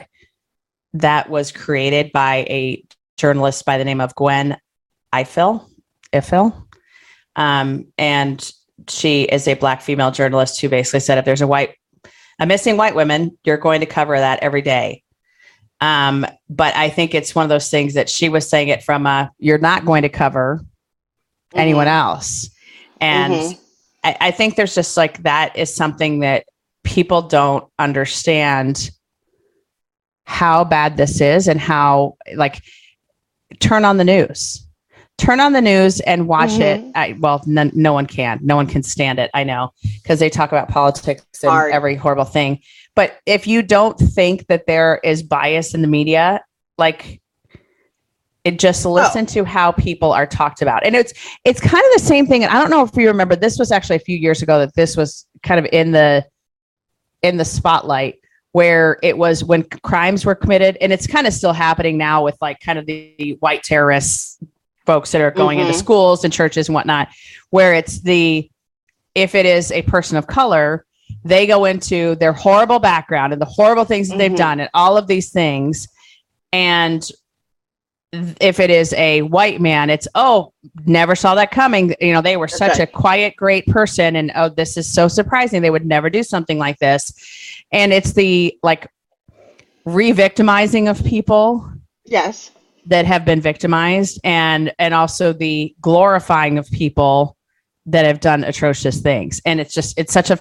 that 0.94 1.30
was 1.30 1.52
created 1.52 2.12
by 2.12 2.38
a 2.50 2.84
journalist 3.16 3.64
by 3.64 3.78
the 3.78 3.84
name 3.84 4.00
of 4.00 4.14
Gwen 4.16 4.56
Ifill, 5.14 5.68
Ifill, 6.12 6.66
um, 7.36 7.86
and 7.96 8.52
she 8.88 9.22
is 9.22 9.46
a 9.46 9.54
black 9.54 9.82
female 9.82 10.10
journalist 10.10 10.60
who 10.60 10.68
basically 10.68 11.00
said 11.00 11.18
if 11.18 11.24
there's 11.24 11.40
a 11.40 11.46
white 11.46 11.76
a 12.40 12.46
missing 12.46 12.76
white 12.76 12.96
woman, 12.96 13.38
you're 13.44 13.56
going 13.56 13.80
to 13.80 13.86
cover 13.86 14.18
that 14.18 14.40
every 14.42 14.62
day. 14.62 15.01
Um, 15.82 16.24
but 16.48 16.76
I 16.76 16.88
think 16.88 17.12
it's 17.12 17.34
one 17.34 17.42
of 17.42 17.48
those 17.48 17.68
things 17.68 17.94
that 17.94 18.08
she 18.08 18.28
was 18.28 18.48
saying 18.48 18.68
it 18.68 18.84
from 18.84 19.04
a 19.04 19.30
you're 19.38 19.58
not 19.58 19.84
going 19.84 20.02
to 20.02 20.08
cover 20.08 20.60
anyone 21.54 21.88
else, 21.88 22.48
and 23.00 23.32
Mhm. 23.34 23.58
I, 24.04 24.16
I 24.20 24.30
think 24.30 24.54
there's 24.54 24.76
just 24.76 24.96
like 24.96 25.24
that 25.24 25.58
is 25.58 25.74
something 25.74 26.20
that 26.20 26.44
people 26.84 27.22
don't 27.22 27.64
understand 27.80 28.90
how 30.24 30.62
bad 30.62 30.96
this 30.96 31.20
is 31.20 31.48
and 31.48 31.60
how 31.60 32.14
like 32.36 32.62
turn 33.58 33.84
on 33.84 33.96
the 33.96 34.04
news. 34.04 34.64
Turn 35.18 35.40
on 35.40 35.52
the 35.52 35.60
news 35.60 36.00
and 36.00 36.26
watch 36.28 36.58
it. 36.58 36.80
Mhm. 36.80 36.92
I, 36.94 37.16
well 37.18 37.42
no, 37.44 37.70
no 37.74 37.92
one 37.92 38.06
can. 38.06 38.38
No 38.40 38.54
one 38.54 38.66
can 38.68 38.82
stand 38.84 39.18
it 39.18 39.30
i 39.34 39.42
know 39.42 39.72
because 40.02 40.20
they 40.20 40.30
talk 40.30 40.52
about 40.52 40.68
politics 40.68 41.24
and 41.42 41.50
every 41.72 41.96
horrible 41.96 42.24
thing 42.24 42.60
but 42.94 43.18
if 43.26 43.46
you 43.46 43.62
don't 43.62 43.98
think 43.98 44.46
that 44.48 44.66
there 44.66 45.00
is 45.02 45.22
bias 45.22 45.74
in 45.74 45.82
the 45.82 45.88
media 45.88 46.42
like 46.78 47.20
it 48.44 48.58
just 48.58 48.84
listen 48.84 49.24
to 49.24 49.44
how 49.44 49.70
people 49.70 50.12
are 50.12 50.26
talked 50.26 50.62
about 50.62 50.84
and 50.84 50.96
it's 50.96 51.12
it's 51.44 51.60
kind 51.60 51.84
of 51.84 51.92
the 51.94 52.00
same 52.04 52.26
thing 52.26 52.42
and 52.42 52.52
i 52.52 52.60
don't 52.60 52.70
know 52.70 52.82
if 52.82 52.90
you 52.96 53.06
remember 53.06 53.36
this 53.36 53.58
was 53.58 53.70
actually 53.70 53.96
a 53.96 54.00
few 54.00 54.16
years 54.16 54.42
ago 54.42 54.58
that 54.58 54.74
this 54.74 54.96
was 54.96 55.26
kind 55.42 55.64
of 55.64 55.70
in 55.72 55.92
the 55.92 56.24
in 57.22 57.36
the 57.36 57.44
spotlight 57.44 58.16
where 58.50 58.98
it 59.02 59.16
was 59.16 59.42
when 59.44 59.62
crimes 59.82 60.26
were 60.26 60.34
committed 60.34 60.76
and 60.80 60.92
it's 60.92 61.06
kind 61.06 61.26
of 61.26 61.32
still 61.32 61.52
happening 61.52 61.96
now 61.96 62.22
with 62.22 62.36
like 62.42 62.58
kind 62.60 62.78
of 62.78 62.84
the, 62.86 63.14
the 63.18 63.32
white 63.40 63.62
terrorists 63.62 64.38
folks 64.84 65.12
that 65.12 65.20
are 65.20 65.30
going 65.30 65.60
into 65.60 65.72
Mhm. 65.72 65.78
schools 65.78 66.24
and 66.24 66.32
churches 66.32 66.68
and 66.68 66.74
whatnot 66.74 67.08
where 67.50 67.72
it's 67.72 68.00
the 68.00 68.50
if 69.14 69.34
it 69.36 69.46
is 69.46 69.70
a 69.70 69.82
person 69.82 70.16
of 70.16 70.26
color 70.26 70.84
they 71.24 71.46
go 71.46 71.64
into 71.64 72.14
their 72.16 72.32
horrible 72.32 72.78
background 72.78 73.32
and 73.32 73.40
the 73.40 73.46
horrible 73.46 73.84
things 73.84 74.08
that 74.08 74.18
they've 74.18 74.32
Mhm. 74.32 74.36
done 74.36 74.60
and 74.60 74.70
all 74.74 74.96
of 74.96 75.06
these 75.06 75.30
things 75.30 75.88
and 76.52 77.08
if 78.40 78.60
it 78.60 78.68
is 78.70 78.92
a 78.94 79.22
white 79.22 79.58
man 79.60 79.88
it's 79.88 80.06
oh 80.14 80.52
never 80.84 81.14
saw 81.14 81.34
that 81.34 81.50
coming 81.50 81.94
you 82.00 82.12
know 82.12 82.20
they 82.20 82.36
were 82.36 82.48
such 82.48 82.72
Okay. 82.72 82.82
a 82.82 82.86
quiet 82.86 83.34
great 83.36 83.66
person 83.66 84.16
and 84.16 84.30
oh 84.34 84.48
this 84.50 84.76
is 84.76 84.86
so 84.86 85.08
surprising 85.08 85.62
they 85.62 85.70
would 85.70 85.86
never 85.86 86.10
do 86.10 86.22
something 86.22 86.58
like 86.58 86.78
this 86.78 87.10
and 87.72 87.92
it's 87.92 88.12
the 88.12 88.54
like 88.62 88.86
re-victimizing 89.84 90.88
of 90.88 91.02
people 91.04 91.68
Yes. 92.04 92.50
that 92.86 93.06
have 93.06 93.24
been 93.24 93.40
victimized 93.40 94.20
and 94.24 94.72
and 94.78 94.92
also 94.92 95.32
the 95.32 95.74
glorifying 95.80 96.58
of 96.58 96.70
people 96.70 97.36
that 97.86 98.04
have 98.04 98.20
done 98.20 98.44
atrocious 98.44 99.00
things 99.00 99.40
and 99.46 99.60
it's 99.60 99.72
just 99.72 99.98
it's 99.98 100.12
such 100.12 100.30
a 100.30 100.38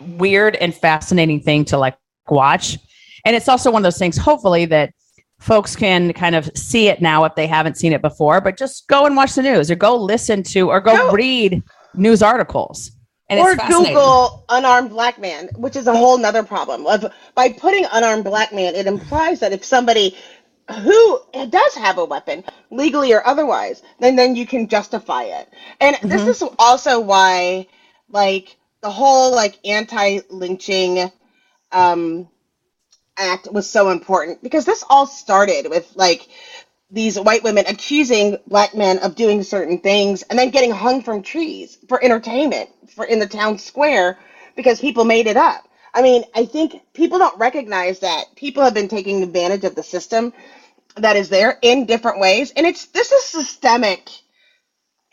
weird 0.00 0.56
and 0.56 0.74
fascinating 0.74 1.40
thing 1.40 1.64
to 1.64 1.78
like 1.78 1.96
watch 2.28 2.78
and 3.24 3.36
it's 3.36 3.48
also 3.48 3.70
one 3.70 3.80
of 3.80 3.84
those 3.84 3.98
things 3.98 4.16
hopefully 4.16 4.64
that 4.64 4.92
folks 5.40 5.76
can 5.76 6.12
kind 6.12 6.34
of 6.34 6.50
see 6.56 6.88
it 6.88 7.02
now 7.02 7.24
if 7.24 7.34
they 7.34 7.46
haven't 7.46 7.76
seen 7.76 7.92
it 7.92 8.00
before 8.02 8.40
but 8.40 8.56
just 8.56 8.86
go 8.88 9.06
and 9.06 9.16
watch 9.16 9.34
the 9.34 9.42
news 9.42 9.70
or 9.70 9.74
go 9.74 9.96
listen 9.96 10.42
to 10.42 10.70
or 10.70 10.80
go 10.80 10.96
Go- 10.96 11.12
read 11.12 11.62
news 11.94 12.22
articles 12.22 12.90
and 13.28 13.40
or. 13.40 13.54
Google 13.56 14.44
unarmed 14.50 14.90
black 14.90 15.18
man, 15.18 15.48
which 15.56 15.76
is 15.76 15.86
a 15.86 15.96
whole 15.96 16.18
nother 16.18 16.42
problem. 16.42 16.86
Of 16.86 17.06
by 17.34 17.52
putting 17.52 17.86
unarmed 17.90 18.24
black 18.24 18.52
man, 18.52 18.74
it 18.74 18.86
implies 18.86 19.40
that 19.40 19.52
if 19.52 19.64
somebody 19.64 20.14
who 20.70 21.20
does 21.48 21.74
have 21.74 21.98
a 21.98 22.04
weapon, 22.04 22.44
legally 22.70 23.12
or 23.12 23.26
otherwise, 23.26 23.82
then 23.98 24.16
then 24.16 24.36
you 24.36 24.46
can 24.46 24.68
justify 24.68 25.22
it. 25.22 25.48
And 25.80 25.96
Mhm. 25.96 26.08
this 26.10 26.26
is 26.42 26.48
also 26.58 27.00
why, 27.00 27.66
like 28.10 28.56
the 28.84 28.92
whole 28.92 29.34
like 29.34 29.58
anti-lynching 29.66 31.10
um, 31.72 32.28
act 33.18 33.48
was 33.52 33.68
so 33.70 33.90
important 33.90 34.42
because 34.42 34.64
this 34.66 34.84
all 34.90 35.06
started 35.06 35.68
with 35.70 35.90
like 35.96 36.28
these 36.90 37.20
white 37.20 37.44
women 37.44 37.66
accusing 37.68 38.36
black 38.48 38.74
men 38.74 38.98
of 39.00 39.14
doing 39.16 39.42
certain 39.44 39.78
things 39.78 40.22
and 40.30 40.38
then 40.38 40.50
getting 40.50 40.72
hung 40.72 41.02
from 41.02 41.22
trees 41.22 41.78
for 41.88 42.02
entertainment 42.04 42.70
for 42.88 43.04
in 43.06 43.20
the 43.20 43.26
town 43.26 43.58
square 43.58 44.16
because 44.56 44.80
people 44.80 45.04
made 45.04 45.26
it 45.28 45.36
up. 45.36 45.68
I 45.94 46.02
mean, 46.02 46.24
I 46.34 46.46
think 46.46 46.76
people 46.94 47.18
don't 47.18 47.38
recognize 47.38 48.00
that 48.00 48.26
people 48.36 48.64
have 48.64 48.74
been 48.74 48.88
taking 48.88 49.22
advantage 49.22 49.64
of 49.64 49.74
the 49.76 49.84
system 49.84 50.32
that 50.96 51.16
is 51.16 51.28
there 51.30 51.56
in 51.62 51.86
different 51.86 52.20
ways 52.20 52.52
and 52.56 52.66
it's 52.66 52.86
this 52.88 53.12
is 53.12 53.24
systemic. 53.24 54.10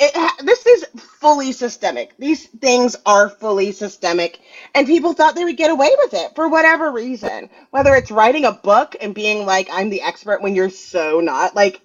It 0.02 0.46
this 0.46 0.66
is 0.68 0.86
fully 0.98 1.54
systemic. 1.54 2.18
These 2.18 2.48
things 2.48 2.98
are 3.06 3.30
fully 3.30 3.72
systemic 3.74 4.40
and 4.76 4.88
people 4.88 5.14
thought 5.14 5.36
they 5.36 5.46
would 5.46 5.58
get 5.58 5.72
away 5.72 5.92
with 6.00 6.16
it 6.16 6.36
for 6.36 6.50
whatever 6.50 6.92
reason. 6.92 7.50
Whether 7.72 7.96
it's 7.96 8.12
writing 8.12 8.46
a 8.46 8.54
book 8.54 8.96
and 9.02 9.16
being 9.16 9.46
like 9.46 9.70
I'm 9.72 9.90
the 9.92 10.04
expert 10.04 10.42
when 10.42 10.56
you're 10.56 10.72
so 10.72 11.22
not 11.22 11.56
like 11.56 11.82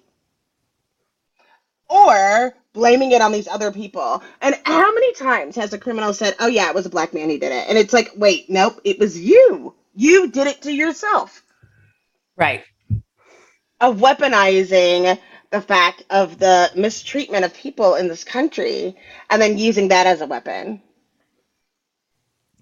or 1.89 2.53
blaming 2.73 3.11
it 3.11 3.21
on 3.21 3.31
these 3.31 3.47
other 3.47 3.71
people. 3.71 4.21
And 4.41 4.55
how 4.65 4.93
many 4.93 5.13
times 5.13 5.55
has 5.55 5.73
a 5.73 5.77
criminal 5.79 6.13
said, 6.13 6.35
"Oh 6.39 6.47
yeah, 6.47 6.69
it 6.69 6.75
was 6.75 6.85
a 6.85 6.91
black 6.91 7.13
man 7.13 7.29
who 7.29 7.37
did 7.39 7.51
it," 7.51 7.65
and 7.69 7.77
it's 7.77 7.93
like, 7.93 8.11
wait, 8.15 8.49
nope, 8.49 8.79
it 8.83 8.99
was 8.99 9.19
you. 9.19 9.75
You 9.95 10.29
did 10.31 10.47
it 10.47 10.63
to 10.63 10.73
yourself. 10.73 11.43
right 12.37 12.63
Of 13.81 13.97
weaponizing 13.97 15.19
the 15.51 15.61
fact 15.61 16.03
of 16.09 16.39
the 16.39 16.69
mistreatment 16.75 17.45
of 17.45 17.53
people 17.53 17.95
in 17.95 18.07
this 18.07 18.23
country 18.23 18.95
and 19.29 19.41
then 19.41 19.57
using 19.57 19.87
that 19.89 20.05
as 20.07 20.21
a 20.21 20.25
weapon. 20.25 20.81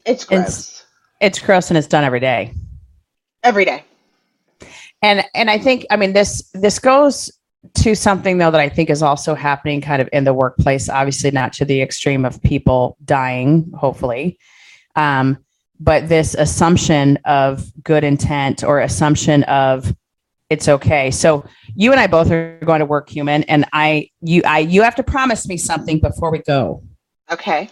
It's 0.06 0.24
gross. 0.24 0.42
It's- 0.42 0.82
it's 1.22 1.40
gross 1.40 1.70
and 1.70 1.78
it's 1.78 1.88
done 1.88 2.04
every 2.04 2.20
day 2.20 2.54
Every 3.42 3.64
day. 3.64 3.86
and 5.02 5.24
and 5.34 5.50
i 5.50 5.58
think 5.58 5.86
i 5.90 5.96
mean 5.96 6.12
this 6.12 6.50
this 6.54 6.78
goes 6.78 7.32
to 7.76 7.96
something 7.96 8.38
though 8.38 8.52
that 8.52 8.60
i 8.60 8.68
think 8.68 8.90
is 8.90 9.02
also 9.02 9.34
happening 9.34 9.80
kind 9.80 10.02
of 10.02 10.10
in 10.12 10.26
the 10.26 10.34
workplace 10.34 10.90
obviously 10.90 11.32
not 11.32 11.54
to 11.54 11.64
the 11.66 11.82
extreme 11.82 12.26
of 12.26 12.42
people 12.44 12.98
dying 13.06 13.72
hopefully 13.80 14.38
um, 14.98 15.38
but 15.80 16.10
this 16.10 16.36
assumption 16.36 17.18
of 17.26 17.64
good 17.84 18.04
intent 18.04 18.64
or 18.64 18.82
assumption 18.82 19.44
of 19.44 19.96
it's 20.50 20.68
okay 20.68 21.12
so 21.12 21.46
you 21.76 21.92
and 21.92 22.00
i 22.00 22.08
both 22.08 22.30
are 22.32 22.60
going 22.66 22.80
to 22.80 22.86
work 22.86 23.10
human 23.10 23.44
and 23.44 23.66
i 23.74 24.10
you 24.22 24.42
i 24.46 24.60
you 24.60 24.82
have 24.82 24.96
to 24.96 25.04
promise 25.04 25.48
me 25.48 25.58
something 25.58 26.00
before 26.00 26.32
we 26.32 26.40
go 26.40 26.84
Okay. 27.32 27.70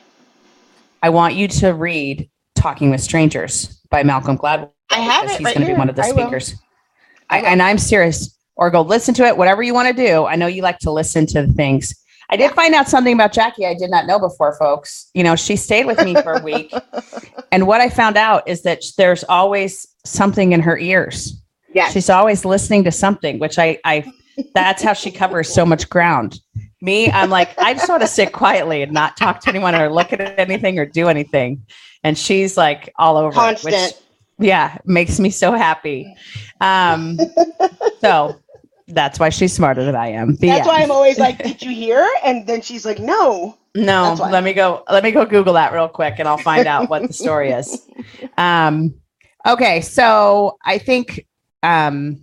i 1.02 1.10
want 1.10 1.36
you 1.36 1.48
to 1.48 1.74
read 1.74 2.30
talking 2.56 2.90
with 2.90 3.02
strangers 3.02 3.80
by 3.90 4.04
malcolm 4.04 4.38
gladwell 4.38 4.72
I 4.94 5.00
have 5.00 5.26
it 5.26 5.32
he's 5.32 5.42
right 5.46 5.56
going 5.56 5.68
to 5.68 5.74
be 5.74 5.78
one 5.78 5.90
of 5.90 5.96
the 5.96 6.04
I 6.04 6.10
speakers. 6.10 6.56
I 7.30 7.40
I, 7.40 7.42
and 7.42 7.62
I'm 7.62 7.78
serious. 7.78 8.38
Or 8.56 8.70
go 8.70 8.82
listen 8.82 9.16
to 9.16 9.26
it, 9.26 9.36
whatever 9.36 9.64
you 9.64 9.74
want 9.74 9.96
to 9.96 10.08
do. 10.08 10.26
I 10.26 10.36
know 10.36 10.46
you 10.46 10.62
like 10.62 10.78
to 10.80 10.92
listen 10.92 11.26
to 11.28 11.48
things. 11.48 11.96
I 12.30 12.38
did 12.38 12.52
find 12.52 12.76
out 12.76 12.88
something 12.88 13.14
about 13.14 13.34
Jackye 13.34 13.66
I 13.66 13.74
did 13.74 13.90
not 13.90 14.06
know 14.06 14.20
before, 14.20 14.56
folks. 14.60 15.10
You 15.16 15.24
know, 15.24 15.36
she 15.36 15.56
stayed 15.56 15.86
with 15.88 16.04
me 16.06 16.14
for 16.22 16.34
a 16.34 16.44
week. 16.44 16.72
And 17.52 17.68
what 17.68 17.82
I 17.82 17.90
found 17.90 18.18
out 18.18 18.48
is 18.48 18.64
that 18.64 18.82
there's 18.98 19.24
always 19.26 19.88
something 20.06 20.54
in 20.54 20.62
her 20.62 20.76
ears. 20.76 21.40
Yes. 21.74 21.94
She's 21.94 22.10
always 22.10 22.46
listening 22.46 22.84
to 22.86 22.92
something, 22.92 23.40
which 23.40 23.58
I, 23.60 23.80
I, 23.84 24.12
that's 24.54 24.82
how 24.84 24.94
she 24.94 25.12
covers 25.12 25.54
so 25.54 25.66
much 25.66 25.90
ground. 25.90 26.40
Me, 26.82 27.10
I'm 27.12 27.30
like, 27.30 27.58
I 27.60 27.74
just 27.74 27.88
want 27.88 28.02
to 28.02 28.08
sit 28.08 28.32
quietly 28.34 28.82
and 28.82 28.92
not 28.92 29.16
talk 29.18 29.40
to 29.42 29.50
anyone 29.50 29.74
or 29.74 29.90
look 29.92 30.12
at 30.14 30.38
anything 30.38 30.78
or 30.80 30.86
do 30.86 31.08
anything. 31.08 31.66
And 32.04 32.18
she's 32.18 32.58
like 32.58 32.92
all 32.98 33.16
over 33.18 33.30
it, 33.30 33.64
which 33.64 33.74
Constant. 33.74 34.04
yeah 34.40 34.78
makes 34.86 35.20
me 35.20 35.30
so 35.30 35.54
happy 35.54 36.14
um 36.60 37.18
so 38.02 38.36
that's 38.90 39.20
why 39.20 39.30
she's 39.30 39.54
smarter 39.54 39.86
than 39.86 39.96
i 39.96 40.08
am 40.08 40.36
The 40.36 40.48
That's 40.48 40.60
end. 40.62 40.68
why 40.68 40.82
I'm 40.84 40.92
always 40.92 41.18
like, 41.20 41.38
"Did 41.42 41.62
you 41.62 41.72
hear?" 41.72 42.06
And 42.26 42.46
then 42.48 42.62
she's 42.62 42.84
like, 42.86 43.00
"No." 43.00 43.58
no 43.76 44.16
let 44.32 44.44
me 44.44 44.52
go 44.54 44.84
let 44.92 45.04
me 45.04 45.12
go 45.12 45.26
google 45.26 45.54
that 45.54 45.72
real 45.74 45.88
quick 45.88 46.16
and 46.20 46.28
i'll 46.28 46.38
find 46.38 46.68
out 46.68 46.90
what 46.90 47.08
the 47.08 47.14
story 47.14 47.52
is 47.52 47.88
um 48.38 48.94
okay 49.48 49.82
so 49.82 50.58
i 50.66 50.78
think 50.78 51.26
um 51.64 52.20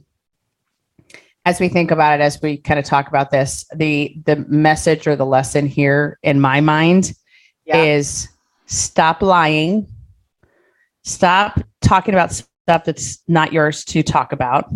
as 1.47 1.59
we 1.59 1.69
think 1.69 1.91
about 1.91 2.21
it 2.21 2.23
as 2.23 2.41
we 2.43 2.59
kind 2.59 2.79
of 2.79 2.85
talk 2.85 3.09
about 3.09 3.31
this 3.31 3.65
the 3.75 4.15
the 4.27 4.37
message 4.49 5.07
or 5.07 5.17
the 5.17 5.27
lesson 5.27 5.67
here 5.67 6.19
in 6.23 6.41
my 6.41 6.61
mind 6.61 7.13
Yeah. 7.65 7.83
is 7.83 8.29
stop 8.67 9.23
lying 9.23 9.89
stop 11.03 11.61
talking 11.81 12.15
about 12.15 12.31
stuff 12.33 12.85
that's 12.85 13.19
not 13.27 13.53
yours 13.53 13.85
to 13.87 14.03
talk 14.03 14.33
about 14.33 14.71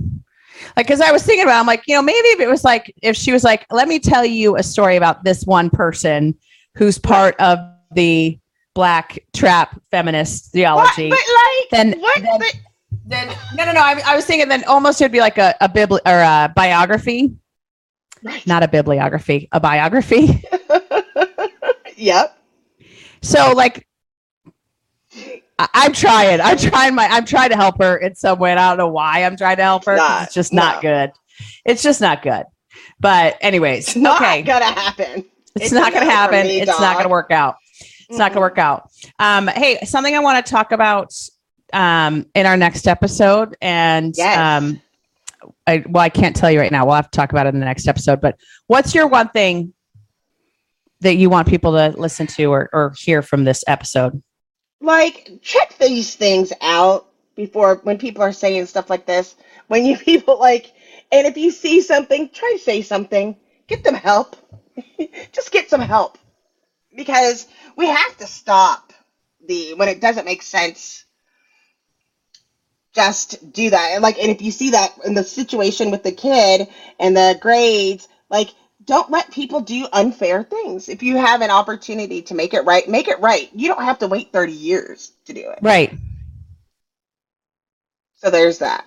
like 0.77 0.87
because 0.87 1.01
i 1.01 1.13
was 1.13 1.23
thinking 1.23 1.45
about 1.45 1.61
i'm 1.61 1.67
like 1.67 1.83
you 1.87 1.95
know 1.95 2.03
maybe 2.03 2.29
if 2.29 2.41
it 2.41 2.49
was 2.49 2.65
like 2.65 2.93
if 3.03 3.15
she 3.17 3.31
was 3.33 3.45
like 3.45 3.67
let 3.71 3.87
me 3.87 3.99
tell 3.99 4.25
you 4.25 4.57
a 4.57 4.63
story 4.63 4.97
about 4.97 5.23
this 5.25 5.45
one 5.45 5.69
person 5.71 6.35
who's 6.77 6.99
part 6.99 7.37
of 7.41 7.59
the 7.95 8.39
black 8.75 9.19
trap 9.35 9.81
feminist 9.91 10.47
What? 10.47 10.53
theology 10.53 11.11
But 11.11 11.19
like, 11.19 11.71
Then- 11.71 12.01
what? 12.01 12.23
then- 12.23 12.39
But- 12.39 12.55
then 13.07 13.29
no 13.55 13.65
no 13.67 13.73
no 13.73 13.81
I, 13.81 14.01
I 14.07 14.17
was 14.17 14.25
thinking 14.25 14.49
then 14.49 14.65
almost 14.65 15.01
it'd 15.01 15.13
be 15.13 15.21
like 15.21 15.39
a, 15.39 15.55
a 15.61 15.69
bibli- 15.69 16.01
or 16.07 16.19
a 16.21 16.53
biography 16.55 17.35
Right. 18.23 18.47
not 18.47 18.63
a 18.63 18.69
bibliography 18.69 19.49
a 19.53 19.61
biography 19.61 20.43
yep. 21.97 22.37
so 23.23 23.53
like 23.53 23.87
I- 25.59 25.69
I'm 25.73 25.93
trying. 25.93 26.41
I'm 26.41 26.57
trying 26.59 26.95
my 26.97 27.07
I'm 27.07 27.25
trying 27.25 27.51
to 27.51 27.57
help 27.57 27.79
her 27.81 27.97
in 27.97 28.17
some 28.17 28.39
way. 28.41 28.51
And 28.51 28.59
I 28.59 28.71
don't 28.71 28.79
know 28.79 28.89
why 28.89 29.23
I'm 29.23 29.37
trying 29.37 29.59
to 29.59 29.63
help 29.63 29.85
her. 29.85 29.95
Not- 29.97 30.25
it's 30.25 30.35
just 30.35 30.53
not 30.53 30.77
no. 30.83 30.91
good. 30.91 31.13
It's 31.65 31.83
just 31.83 32.01
not 32.01 32.23
good. 32.23 32.45
But 32.99 33.37
anyways, 33.41 33.89
It's 33.89 33.97
not 33.97 34.21
okay. 34.21 34.43
gonna 34.43 34.65
happen. 34.65 35.25
It's, 35.55 35.67
it's 35.67 35.73
not 35.73 35.93
gonna 35.93 36.07
happen. 36.11 36.47
me, 36.47 36.61
it's 36.61 36.81
not 36.81 36.97
gonna 36.97 37.09
work 37.09 37.31
out. 37.31 37.55
It's 38.09 38.19
not 38.19 38.33
gonna 38.33 38.41
work 38.41 38.59
out. 38.59 38.91
Um, 39.21 39.47
hey, 39.47 39.79
something 39.85 40.15
I 40.15 40.19
want 40.21 40.45
to 40.45 40.51
talk 40.51 40.73
about 40.73 41.13
um 41.73 42.27
in 42.35 42.47
our 42.47 42.57
next 42.57 42.87
episode. 42.87 43.57
And 43.61 44.15
Yes. 44.17 44.39
um 44.39 44.81
I 45.67 45.85
well, 45.89 46.03
I 46.03 46.09
can't 46.09 46.35
tell 46.37 46.51
you 46.51 46.61
right 46.61 46.73
now. 46.73 46.85
We'll 46.87 46.95
have 46.95 47.11
to 47.11 47.17
talk 47.17 47.31
about 47.33 47.47
it 47.47 47.55
in 47.55 47.61
the 47.61 47.67
next 47.67 47.87
episode. 47.89 48.21
But 48.21 48.37
what's 48.67 48.95
your 48.95 49.07
one 49.07 49.29
thing 49.29 49.73
that 51.01 51.17
you 51.17 51.29
want 51.29 51.49
people 51.49 51.73
to 51.73 51.95
listen 51.99 52.27
to 52.29 52.45
or, 52.47 52.71
or 52.73 52.95
hear 52.99 53.21
from 53.21 53.45
this 53.45 53.63
episode? 53.67 54.23
Like, 54.81 55.31
check 55.43 55.77
these 55.79 56.15
things 56.15 56.53
out 56.61 57.07
before 57.35 57.77
when 57.85 57.99
people 57.99 58.23
are 58.23 58.33
saying 58.33 58.67
stuff 58.67 58.89
like 58.91 59.07
this. 59.07 59.37
When 59.69 59.85
you 59.85 59.97
people 59.99 60.39
like, 60.39 60.73
and 61.13 61.27
if 61.27 61.37
you 61.37 61.51
see 61.51 61.81
something, 61.81 62.29
try 62.31 62.53
to 62.57 62.63
say 62.63 62.83
something. 62.83 63.37
Get 63.67 63.85
them 63.85 63.95
help. 63.95 64.37
Just 65.33 65.53
get 65.53 65.71
some 65.71 65.81
help 65.81 66.19
because 66.97 67.47
we 67.77 67.87
have 67.87 68.17
to 68.19 68.27
stop 68.27 68.93
the 69.47 69.75
when 69.75 69.89
it 69.89 70.01
doesn't 70.01 70.25
make 70.25 70.43
sense. 70.43 71.04
Just 72.95 73.53
do 73.53 73.71
that. 73.71 73.91
And 73.93 74.03
like, 74.03 74.19
and 74.19 74.31
if 74.31 74.41
you 74.41 74.51
see 74.51 74.71
that 74.71 74.95
in 75.05 75.15
the 75.15 75.25
situation 75.25 75.91
with 75.91 76.03
the 76.03 76.13
kid 76.13 76.69
and 77.01 77.17
the 77.17 77.37
grades, 77.41 78.09
like, 78.31 78.51
don't 78.85 79.11
let 79.11 79.31
people 79.31 79.61
do 79.61 79.87
unfair 79.93 80.43
things. 80.43 80.89
If 80.89 81.03
you 81.03 81.17
have 81.17 81.41
an 81.41 81.51
opportunity 81.51 82.23
to 82.23 82.35
make 82.35 82.55
it 82.55 82.61
right, 82.61 82.89
make 82.89 83.09
it 83.09 83.19
right. 83.21 83.51
You 83.55 83.69
don't 83.69 83.85
have 83.85 83.99
to 84.01 84.09
wait 84.09 84.31
30 84.33 84.53
years 84.53 85.13
to 85.25 85.33
do 85.33 85.51
it. 85.51 85.59
Right. 85.63 85.93
So 88.15 88.31
there's 88.31 88.59
that. 88.59 88.87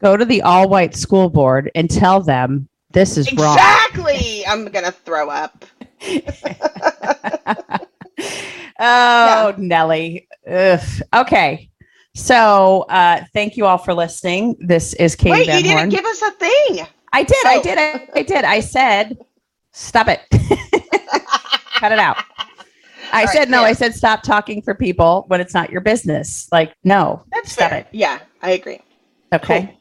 Go 0.00 0.16
to 0.16 0.24
the 0.24 0.42
all 0.42 0.68
white 0.68 0.94
school 0.94 1.28
board 1.30 1.70
and 1.74 1.90
tell 1.90 2.20
them 2.20 2.68
this 2.90 3.16
is 3.16 3.32
wrong. 3.32 3.54
Exactly. 3.54 4.46
I'm 4.46 4.66
going 4.66 4.84
to 4.84 4.92
throw 4.92 5.30
up. 5.30 5.64
oh, 8.78 9.54
Nelly. 9.56 10.28
Ugh. 10.46 10.80
Okay. 11.14 11.70
So 12.14 12.82
uh, 12.88 13.24
thank 13.32 13.56
you 13.56 13.66
all 13.66 13.78
for 13.78 13.92
listening. 13.92 14.56
This 14.60 14.94
is 14.94 15.16
Katee 15.16 15.30
Wait, 15.30 15.46
Van 15.46 15.64
you 15.64 15.70
Horn. 15.72 15.88
didn't 15.88 16.02
give 16.02 16.04
us 16.10 16.22
a 16.22 16.30
thing. 16.32 16.86
I 17.12 17.22
did. 17.24 17.46
I 17.46 17.56
Oh. 17.56 17.62
did. 17.62 17.78
I, 17.78 18.08
I 18.14 18.22
did. 18.22 18.44
I 18.44 18.60
said, 18.60 19.18
stop 19.72 20.08
it. 20.08 20.20
Cut 21.78 21.92
it 21.92 21.98
out. 21.98 22.16
I 23.12 23.20
All 23.20 23.26
right, 23.26 23.28
said, 23.28 23.50
no, 23.50 23.58
fair. 23.58 23.66
I 23.68 23.72
said, 23.72 23.94
stop 23.94 24.22
talking 24.22 24.62
for 24.62 24.74
people 24.74 25.24
when 25.28 25.40
it's 25.40 25.54
not 25.54 25.70
your 25.70 25.80
business. 25.80 26.48
Like, 26.50 26.74
no. 26.84 27.22
That's 27.32 27.52
stop 27.52 27.70
fair. 27.70 27.80
it. 27.80 27.86
Yeah, 27.92 28.18
I 28.42 28.50
agree. 28.52 28.80
Okay. 29.32 29.76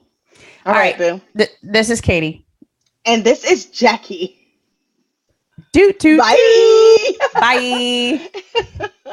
All 0.65 0.73
All 0.73 0.79
right, 0.79 0.97
right. 0.99 1.19
boo. 1.19 1.21
Th- 1.37 1.49
this 1.61 1.89
is 1.89 2.01
Katee. 2.01 2.45
And 3.05 3.23
this 3.23 3.43
is 3.43 3.65
Jackye. 3.67 4.35
Doot, 5.71 5.99
doot, 5.99 6.19
Bye. 6.19 7.11
Bye. 7.35 8.29